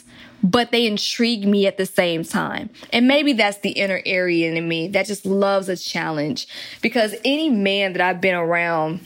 but 0.46 0.72
they 0.72 0.86
intrigue 0.86 1.48
me 1.48 1.66
at 1.66 1.78
the 1.78 1.88
same 1.88 2.24
time. 2.24 2.70
And 2.94 3.08
maybe 3.08 3.34
that's 3.34 3.58
the 3.58 3.72
inner 3.72 4.00
Arian 4.06 4.56
in 4.56 4.68
me 4.68 4.88
that 4.90 5.08
just 5.08 5.26
loves 5.26 5.70
a 5.70 5.76
challenge 5.76 6.48
because 6.82 7.16
any 7.26 7.50
man 7.50 7.94
that 7.94 8.02
I've 8.02 8.22
been 8.22 8.36
around 8.36 9.00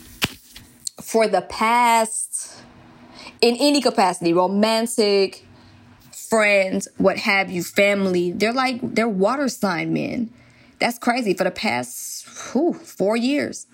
for 1.01 1.29
the 1.29 1.41
past, 1.41 2.61
in 3.39 3.55
any 3.55 3.79
capacity, 3.79 4.33
romantic, 4.33 5.45
friends, 6.11 6.89
what 6.97 7.17
have 7.17 7.49
you, 7.49 7.63
family, 7.63 8.33
they're 8.33 8.51
like, 8.51 8.79
they're 8.83 9.07
water 9.07 9.47
sign 9.47 9.93
men. 9.93 10.29
That's 10.79 10.99
crazy 10.99 11.33
for 11.33 11.45
the 11.45 11.51
past 11.51 12.27
whew, 12.51 12.73
four 12.73 13.15
years. 13.15 13.65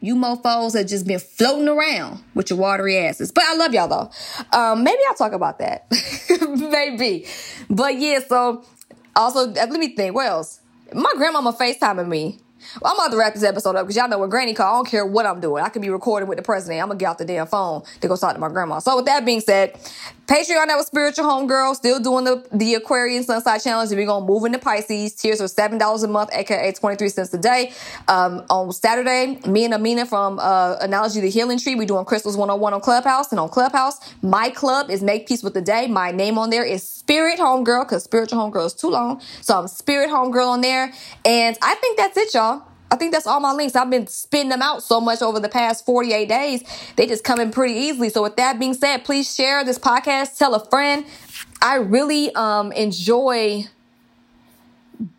You 0.00 0.16
mofos 0.16 0.76
have 0.76 0.86
just 0.86 1.06
been 1.06 1.18
floating 1.18 1.68
around 1.68 2.22
with 2.34 2.50
your 2.50 2.58
watery 2.58 2.96
asses. 2.96 3.30
But 3.32 3.44
I 3.46 3.54
love 3.54 3.74
y'all 3.74 3.88
though. 3.88 4.58
Um, 4.58 4.82
maybe 4.82 5.00
I'll 5.08 5.14
talk 5.14 5.32
about 5.32 5.58
that. 5.58 5.86
maybe. 6.70 7.26
But 7.68 7.98
yeah, 7.98 8.20
so 8.26 8.64
also, 9.14 9.50
uh, 9.50 9.52
let 9.52 9.70
me 9.70 9.88
think. 9.94 10.14
What 10.14 10.26
else? 10.26 10.60
My 10.94 11.12
grandmama 11.16 11.52
FaceTiming 11.52 12.08
me. 12.08 12.38
Well, 12.80 12.92
I'm 12.92 12.98
about 12.98 13.10
to 13.12 13.16
wrap 13.16 13.34
this 13.34 13.42
episode 13.42 13.76
up 13.76 13.86
because 13.86 13.96
y'all 13.96 14.08
know 14.08 14.18
what 14.18 14.30
granny 14.30 14.52
call. 14.54 14.74
I 14.74 14.78
don't 14.78 14.88
care 14.88 15.06
what 15.06 15.24
I'm 15.24 15.40
doing. 15.40 15.64
I 15.64 15.68
could 15.70 15.82
be 15.82 15.90
recording 15.90 16.28
with 16.28 16.36
the 16.36 16.42
president. 16.42 16.82
I'm 16.82 16.88
gonna 16.88 16.98
get 16.98 17.06
off 17.06 17.18
the 17.18 17.24
damn 17.24 17.46
phone 17.46 17.82
to 18.00 18.08
go 18.08 18.16
talk 18.16 18.34
to 18.34 18.40
my 18.40 18.48
grandma. 18.48 18.80
So 18.80 18.96
with 18.96 19.06
that 19.06 19.24
being 19.24 19.40
said, 19.40 19.78
Patreon 20.30 20.68
that 20.68 20.76
was 20.76 20.86
spiritual 20.86 21.24
homegirl, 21.24 21.74
still 21.74 21.98
doing 21.98 22.24
the, 22.24 22.46
the 22.52 22.74
Aquarian 22.76 23.24
Sun 23.24 23.42
Sign 23.42 23.58
Challenge. 23.58 23.90
We're 23.90 24.06
gonna 24.06 24.24
move 24.24 24.44
into 24.44 24.60
Pisces. 24.60 25.12
Tiers 25.12 25.40
are 25.40 25.48
seven 25.48 25.76
dollars 25.76 26.04
a 26.04 26.08
month, 26.08 26.30
aka 26.32 26.70
23 26.70 27.08
cents 27.08 27.34
a 27.34 27.38
day. 27.38 27.72
Um, 28.06 28.44
on 28.48 28.70
Saturday, 28.70 29.40
me 29.48 29.64
and 29.64 29.74
Amina 29.74 30.06
from 30.06 30.38
uh, 30.38 30.76
Analogy 30.80 31.20
the 31.20 31.30
Healing 31.30 31.58
Tree, 31.58 31.74
we 31.74 31.84
doing 31.84 32.04
Crystals 32.04 32.36
101 32.36 32.72
on 32.74 32.80
Clubhouse. 32.80 33.32
And 33.32 33.40
on 33.40 33.48
Clubhouse, 33.48 33.98
my 34.22 34.50
club 34.50 34.88
is 34.88 35.02
Make 35.02 35.26
Peace 35.26 35.42
with 35.42 35.54
the 35.54 35.62
Day. 35.62 35.88
My 35.88 36.12
name 36.12 36.38
on 36.38 36.50
there 36.50 36.64
is 36.64 36.88
Spirit 36.88 37.40
Homegirl, 37.40 37.86
because 37.86 38.04
Spiritual 38.04 38.38
Homegirl 38.38 38.66
is 38.66 38.74
too 38.74 38.88
long. 38.88 39.20
So 39.40 39.58
I'm 39.58 39.66
Spirit 39.66 40.10
Homegirl 40.10 40.46
on 40.46 40.60
there. 40.60 40.92
And 41.24 41.58
I 41.60 41.74
think 41.74 41.98
that's 41.98 42.16
it, 42.16 42.32
y'all. 42.34 42.62
I 42.90 42.96
think 42.96 43.12
that's 43.12 43.26
all 43.26 43.40
my 43.40 43.52
links. 43.52 43.76
I've 43.76 43.90
been 43.90 44.06
spitting 44.06 44.48
them 44.48 44.62
out 44.62 44.82
so 44.82 45.00
much 45.00 45.22
over 45.22 45.38
the 45.38 45.48
past 45.48 45.86
48 45.86 46.28
days. 46.28 46.64
They 46.96 47.06
just 47.06 47.22
come 47.22 47.38
in 47.40 47.50
pretty 47.52 47.74
easily. 47.74 48.08
So 48.08 48.22
with 48.22 48.36
that 48.36 48.58
being 48.58 48.74
said, 48.74 49.04
please 49.04 49.32
share 49.32 49.64
this 49.64 49.78
podcast, 49.78 50.36
tell 50.36 50.54
a 50.54 50.64
friend. 50.70 51.04
I 51.62 51.76
really 51.76 52.34
um 52.34 52.72
enjoy 52.72 53.66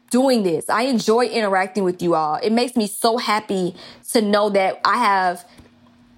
doing 0.10 0.44
this. 0.44 0.70
I 0.70 0.84
enjoy 0.84 1.26
interacting 1.26 1.84
with 1.84 2.02
you 2.02 2.14
all. 2.16 2.36
It 2.36 2.52
makes 2.52 2.76
me 2.76 2.86
so 2.86 3.18
happy 3.18 3.76
to 4.12 4.22
know 4.22 4.50
that 4.50 4.80
I 4.84 4.98
have 4.98 5.46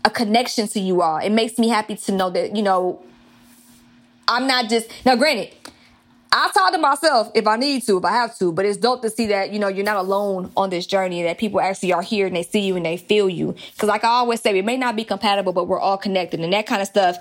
a 0.04 0.10
connection 0.10 0.68
to 0.70 0.80
you 0.80 1.02
all. 1.02 1.18
It 1.18 1.30
makes 1.30 1.58
me 1.58 1.70
happy 1.70 1.96
to 1.96 2.12
know 2.12 2.30
that, 2.32 2.56
you 2.56 2.64
know, 2.64 3.02
I'm 4.28 4.48
not 4.48 4.70
just 4.70 4.90
now 5.06 5.16
granted, 5.16 5.54
I'll 6.36 6.50
talk 6.50 6.74
to 6.74 6.80
myself 6.80 7.30
if 7.36 7.46
I 7.46 7.58
need 7.58 7.84
to, 7.84 8.00
if 8.00 8.06
I 8.06 8.12
have 8.12 8.36
to, 8.40 8.52
but 8.52 8.66
it's 8.66 8.78
dope 8.78 9.04
to 9.04 9.10
see 9.12 9.28
that, 9.28 9.54
you 9.54 9.60
know, 9.60 9.68
you're 9.68 9.86
not 9.86 9.98
alone 9.98 10.52
on 10.58 10.72
this 10.72 10.88
journey, 10.88 11.22
that 11.22 11.38
people 11.38 11.62
actually 11.62 11.94
are 11.94 12.02
here 12.02 12.26
and 12.26 12.36
they 12.36 12.42
see 12.42 12.62
you 12.62 12.76
and 12.76 12.84
they 12.84 12.98
feel 12.98 13.30
you. 13.30 13.54
Cause 13.78 13.88
like 13.88 14.04
I 14.04 14.08
always 14.08 14.42
say, 14.42 14.52
we 14.52 14.64
may 14.64 14.76
not 14.76 14.96
be 14.96 15.04
compatible, 15.04 15.54
but 15.54 15.68
we're 15.68 15.80
all 15.80 15.96
connected 15.96 16.40
and 16.40 16.52
that 16.52 16.66
kind 16.66 16.82
of 16.82 16.88
stuff. 16.88 17.18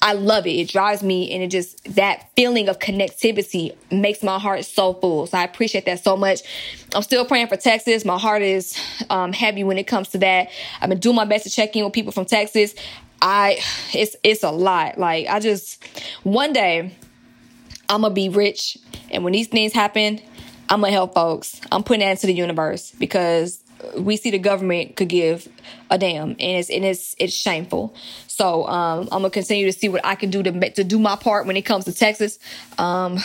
I 0.00 0.14
love 0.14 0.46
it. 0.46 0.52
It 0.52 0.70
drives 0.70 1.02
me 1.02 1.30
and 1.32 1.42
it 1.42 1.48
just, 1.48 1.84
that 1.96 2.30
feeling 2.34 2.70
of 2.70 2.78
connectivity 2.78 3.76
makes 3.90 4.22
my 4.22 4.38
heart 4.38 4.64
so 4.64 4.94
full. 4.94 5.26
So 5.26 5.36
I 5.36 5.44
appreciate 5.44 5.84
that 5.84 6.02
so 6.02 6.16
much. 6.16 6.40
I'm 6.94 7.02
still 7.02 7.26
praying 7.26 7.48
for 7.48 7.56
Texas. 7.58 8.06
My 8.06 8.18
heart 8.18 8.40
is 8.40 8.78
um, 9.10 9.34
heavy 9.34 9.64
when 9.64 9.76
it 9.76 9.86
comes 9.86 10.08
to 10.10 10.18
that. 10.18 10.48
I've 10.80 10.88
been 10.88 11.00
doing 11.00 11.16
my 11.16 11.26
best 11.26 11.44
to 11.44 11.50
check 11.50 11.76
in 11.76 11.84
with 11.84 11.92
people 11.92 12.12
from 12.12 12.24
Texas. 12.24 12.74
I, 13.20 13.58
it's, 13.92 14.16
it's 14.22 14.42
a 14.42 14.50
lot. 14.50 14.96
Like 14.96 15.26
I 15.26 15.40
just, 15.40 15.84
one 16.22 16.54
day, 16.54 16.94
I'm 17.88 18.02
gonna 18.02 18.14
be 18.14 18.28
rich. 18.28 18.78
And 19.10 19.24
when 19.24 19.32
these 19.32 19.48
things 19.48 19.72
happen, 19.72 20.20
I'm 20.68 20.80
gonna 20.80 20.92
help 20.92 21.14
folks. 21.14 21.60
I'm 21.70 21.82
putting 21.82 22.00
that 22.00 22.10
into 22.12 22.26
the 22.26 22.34
universe 22.34 22.92
because 22.98 23.62
we 23.96 24.16
see 24.16 24.30
the 24.30 24.38
government 24.38 24.96
could 24.96 25.08
give 25.08 25.48
a 25.90 25.98
damn, 25.98 26.30
and 26.30 26.40
it's 26.40 26.70
and 26.70 26.84
it's 26.84 27.14
it's 27.18 27.32
shameful. 27.32 27.94
So 28.26 28.66
um, 28.66 29.02
I'm 29.12 29.22
gonna 29.22 29.30
continue 29.30 29.66
to 29.66 29.72
see 29.72 29.88
what 29.88 30.04
I 30.04 30.14
can 30.14 30.30
do 30.30 30.42
to 30.42 30.70
to 30.70 30.84
do 30.84 30.98
my 30.98 31.16
part 31.16 31.46
when 31.46 31.56
it 31.56 31.62
comes 31.62 31.84
to 31.84 31.92
Texas. 31.92 32.38
Um, 32.78 33.18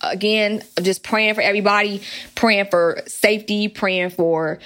again, 0.00 0.62
just 0.82 1.02
praying 1.02 1.34
for 1.34 1.40
everybody, 1.40 2.02
praying 2.34 2.66
for 2.70 3.02
safety, 3.06 3.68
praying 3.68 4.10
for 4.10 4.58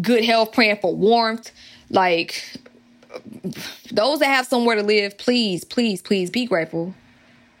good 0.00 0.24
health, 0.24 0.52
praying 0.52 0.78
for 0.80 0.94
warmth. 0.94 1.50
Like 1.90 2.42
those 3.90 4.20
that 4.20 4.26
have 4.26 4.46
somewhere 4.46 4.76
to 4.76 4.82
live, 4.82 5.18
please, 5.18 5.64
please, 5.64 6.00
please 6.00 6.30
be 6.30 6.46
grateful 6.46 6.94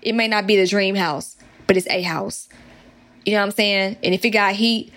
it 0.02 0.14
may 0.14 0.28
not 0.28 0.46
be 0.46 0.56
the 0.56 0.66
dream 0.66 0.94
house, 0.94 1.36
but 1.66 1.76
it's 1.76 1.88
a 1.88 2.02
house. 2.02 2.48
You 3.24 3.32
know 3.32 3.40
what 3.40 3.46
I'm 3.46 3.50
saying? 3.52 3.96
And 4.02 4.14
if 4.14 4.24
it 4.24 4.30
got 4.30 4.54
heat, 4.54 4.92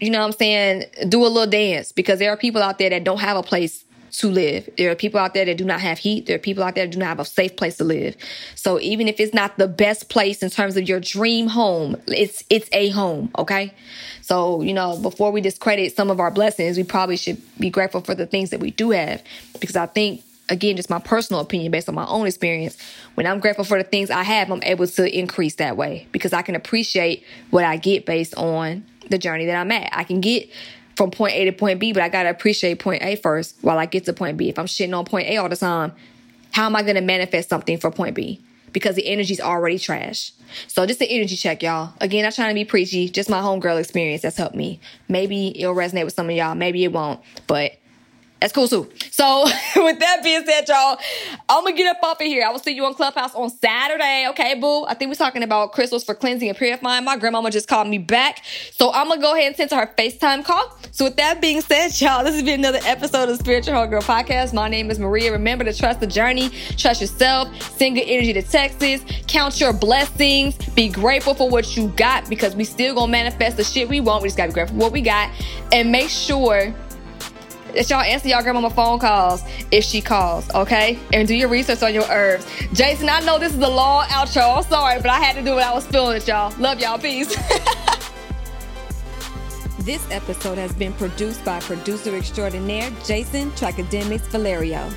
you 0.00 0.10
know 0.10 0.20
what 0.20 0.26
I'm 0.26 0.32
saying? 0.32 0.84
Do 1.08 1.24
a 1.24 1.28
little 1.28 1.50
dance 1.50 1.92
because 1.92 2.18
there 2.18 2.30
are 2.30 2.36
people 2.36 2.62
out 2.62 2.78
there 2.78 2.90
that 2.90 3.04
don't 3.04 3.20
have 3.20 3.36
a 3.36 3.42
place 3.42 3.84
to 4.10 4.28
live. 4.28 4.68
There 4.76 4.90
are 4.90 4.94
people 4.94 5.20
out 5.20 5.34
there 5.34 5.44
that 5.44 5.56
do 5.56 5.64
not 5.64 5.80
have 5.80 5.98
heat. 5.98 6.26
There 6.26 6.36
are 6.36 6.40
people 6.40 6.64
out 6.64 6.74
there 6.74 6.86
that 6.86 6.92
do 6.92 6.98
not 6.98 7.08
have 7.08 7.20
a 7.20 7.24
safe 7.24 7.56
place 7.56 7.76
to 7.76 7.84
live. 7.84 8.16
So 8.54 8.80
even 8.80 9.06
if 9.06 9.20
it's 9.20 9.34
not 9.34 9.58
the 9.58 9.68
best 9.68 10.08
place 10.08 10.42
in 10.42 10.50
terms 10.50 10.76
of 10.76 10.88
your 10.88 11.00
dream 11.00 11.46
home, 11.46 11.96
it's 12.06 12.42
it's 12.48 12.68
a 12.72 12.88
home, 12.90 13.30
okay? 13.38 13.74
So, 14.22 14.62
you 14.62 14.72
know, 14.72 14.98
before 14.98 15.30
we 15.30 15.40
discredit 15.40 15.94
some 15.94 16.10
of 16.10 16.20
our 16.20 16.30
blessings, 16.30 16.76
we 16.76 16.84
probably 16.84 17.16
should 17.16 17.40
be 17.58 17.70
grateful 17.70 18.00
for 18.00 18.14
the 18.14 18.26
things 18.26 18.50
that 18.50 18.60
we 18.60 18.70
do 18.70 18.90
have 18.90 19.22
because 19.60 19.76
I 19.76 19.86
think 19.86 20.22
again, 20.48 20.76
just 20.76 20.90
my 20.90 20.98
personal 20.98 21.40
opinion 21.40 21.70
based 21.70 21.88
on 21.88 21.94
my 21.94 22.06
own 22.06 22.26
experience. 22.26 22.76
When 23.14 23.26
I'm 23.26 23.40
grateful 23.40 23.64
for 23.64 23.78
the 23.78 23.84
things 23.84 24.10
I 24.10 24.22
have, 24.22 24.50
I'm 24.50 24.62
able 24.62 24.86
to 24.86 25.18
increase 25.18 25.56
that 25.56 25.76
way 25.76 26.06
because 26.12 26.32
I 26.32 26.42
can 26.42 26.54
appreciate 26.54 27.24
what 27.50 27.64
I 27.64 27.76
get 27.76 28.06
based 28.06 28.34
on 28.36 28.84
the 29.10 29.18
journey 29.18 29.46
that 29.46 29.56
I'm 29.56 29.70
at. 29.72 29.90
I 29.92 30.04
can 30.04 30.20
get 30.20 30.48
from 30.96 31.10
point 31.10 31.34
A 31.34 31.44
to 31.44 31.52
point 31.52 31.78
B, 31.78 31.92
but 31.92 32.02
I 32.02 32.08
gotta 32.08 32.30
appreciate 32.30 32.78
point 32.78 33.02
A 33.02 33.16
first 33.16 33.56
while 33.60 33.78
I 33.78 33.86
get 33.86 34.04
to 34.06 34.12
point 34.12 34.36
B. 34.36 34.48
If 34.48 34.58
I'm 34.58 34.66
shitting 34.66 34.96
on 34.96 35.04
point 35.04 35.28
A 35.28 35.36
all 35.36 35.48
the 35.48 35.56
time, 35.56 35.92
how 36.50 36.66
am 36.66 36.76
I 36.76 36.82
gonna 36.82 37.02
manifest 37.02 37.48
something 37.48 37.78
for 37.78 37.90
point 37.90 38.16
B? 38.16 38.40
Because 38.72 38.96
the 38.96 39.06
energy's 39.06 39.40
already 39.40 39.78
trash. 39.78 40.32
So 40.66 40.84
just 40.86 40.98
the 40.98 41.06
energy 41.06 41.36
check, 41.36 41.62
y'all. 41.62 41.94
Again, 42.00 42.24
I'm 42.24 42.32
trying 42.32 42.50
to 42.50 42.54
be 42.54 42.64
preachy, 42.64 43.08
just 43.08 43.30
my 43.30 43.40
homegirl 43.40 43.80
experience 43.80 44.22
that's 44.22 44.36
helped 44.36 44.56
me. 44.56 44.80
Maybe 45.08 45.58
it'll 45.58 45.74
resonate 45.74 46.04
with 46.04 46.14
some 46.14 46.28
of 46.28 46.36
y'all, 46.36 46.54
maybe 46.54 46.84
it 46.84 46.92
won't, 46.92 47.20
but 47.46 47.72
that's 48.40 48.52
cool 48.52 48.68
too. 48.68 48.88
So 49.10 49.42
with 49.76 49.98
that 49.98 50.20
being 50.22 50.44
said, 50.44 50.68
y'all, 50.68 50.98
I'm 51.48 51.64
gonna 51.64 51.76
get 51.76 51.96
up 51.96 52.02
off 52.02 52.20
of 52.20 52.26
here. 52.26 52.46
I 52.46 52.50
will 52.50 52.58
see 52.58 52.72
you 52.72 52.84
on 52.84 52.94
Clubhouse 52.94 53.34
on 53.34 53.50
Saturday. 53.50 54.26
Okay, 54.30 54.54
boo. 54.54 54.84
I 54.84 54.94
think 54.94 55.10
we're 55.10 55.16
talking 55.16 55.42
about 55.42 55.72
crystals 55.72 56.04
for 56.04 56.14
cleansing 56.14 56.48
and 56.48 56.56
purifying. 56.56 57.04
My 57.04 57.16
grandmama 57.16 57.50
just 57.50 57.68
called 57.68 57.88
me 57.88 57.98
back. 57.98 58.44
So 58.72 58.92
I'm 58.92 59.08
gonna 59.08 59.20
go 59.20 59.34
ahead 59.34 59.48
and 59.48 59.56
send 59.56 59.70
to 59.70 59.76
her 59.76 59.92
FaceTime 59.98 60.44
call. 60.44 60.76
So 60.92 61.04
with 61.04 61.16
that 61.16 61.40
being 61.40 61.60
said, 61.60 61.88
y'all, 62.00 62.22
this 62.24 62.34
has 62.34 62.42
been 62.42 62.60
another 62.60 62.80
episode 62.84 63.28
of 63.28 63.38
Spiritual 63.38 63.74
Homegirl 63.74 64.02
Podcast. 64.02 64.54
My 64.54 64.68
name 64.68 64.90
is 64.90 64.98
Maria. 64.98 65.32
Remember 65.32 65.64
to 65.64 65.74
trust 65.74 66.00
the 66.00 66.06
journey, 66.06 66.50
trust 66.76 67.00
yourself, 67.00 67.48
send 67.76 67.96
good 67.96 68.04
energy 68.06 68.32
to 68.34 68.42
Texas, 68.42 69.02
count 69.26 69.60
your 69.60 69.72
blessings, 69.72 70.56
be 70.74 70.88
grateful 70.88 71.34
for 71.34 71.48
what 71.48 71.76
you 71.76 71.88
got 71.96 72.28
because 72.28 72.54
we 72.54 72.64
still 72.64 72.94
gonna 72.94 73.10
manifest 73.10 73.56
the 73.56 73.64
shit 73.64 73.88
we 73.88 74.00
want. 74.00 74.22
We 74.22 74.28
just 74.28 74.36
gotta 74.36 74.50
be 74.50 74.54
grateful 74.54 74.76
for 74.76 74.84
what 74.84 74.92
we 74.92 75.00
got 75.00 75.30
and 75.72 75.90
make 75.90 76.08
sure 76.08 76.72
that 77.78 77.88
y'all 77.88 78.00
answer 78.00 78.28
y'all 78.28 78.42
grandmama 78.42 78.70
phone 78.70 78.98
calls 78.98 79.44
if 79.70 79.84
she 79.84 80.00
calls, 80.00 80.52
okay? 80.52 80.98
And 81.12 81.28
do 81.28 81.34
your 81.36 81.48
research 81.48 81.80
on 81.84 81.94
your 81.94 82.02
herbs. 82.10 82.44
Jason, 82.72 83.08
I 83.08 83.20
know 83.20 83.38
this 83.38 83.52
is 83.54 83.60
a 83.60 83.68
long 83.68 84.04
outro. 84.06 84.56
I'm 84.56 84.64
sorry, 84.64 85.00
but 85.00 85.10
I 85.10 85.20
had 85.20 85.36
to 85.36 85.42
do 85.42 85.54
what 85.54 85.62
I 85.62 85.72
was 85.72 85.86
feeling 85.86 86.16
it, 86.16 86.26
y'all. 86.26 86.52
Love 86.58 86.80
y'all. 86.80 86.98
Peace. 86.98 87.28
this 89.84 90.04
episode 90.10 90.58
has 90.58 90.74
been 90.74 90.92
produced 90.94 91.44
by 91.44 91.60
producer 91.60 92.16
extraordinaire 92.16 92.90
Jason 93.04 93.52
Tracademics 93.52 94.26
Valerio. 94.26 94.90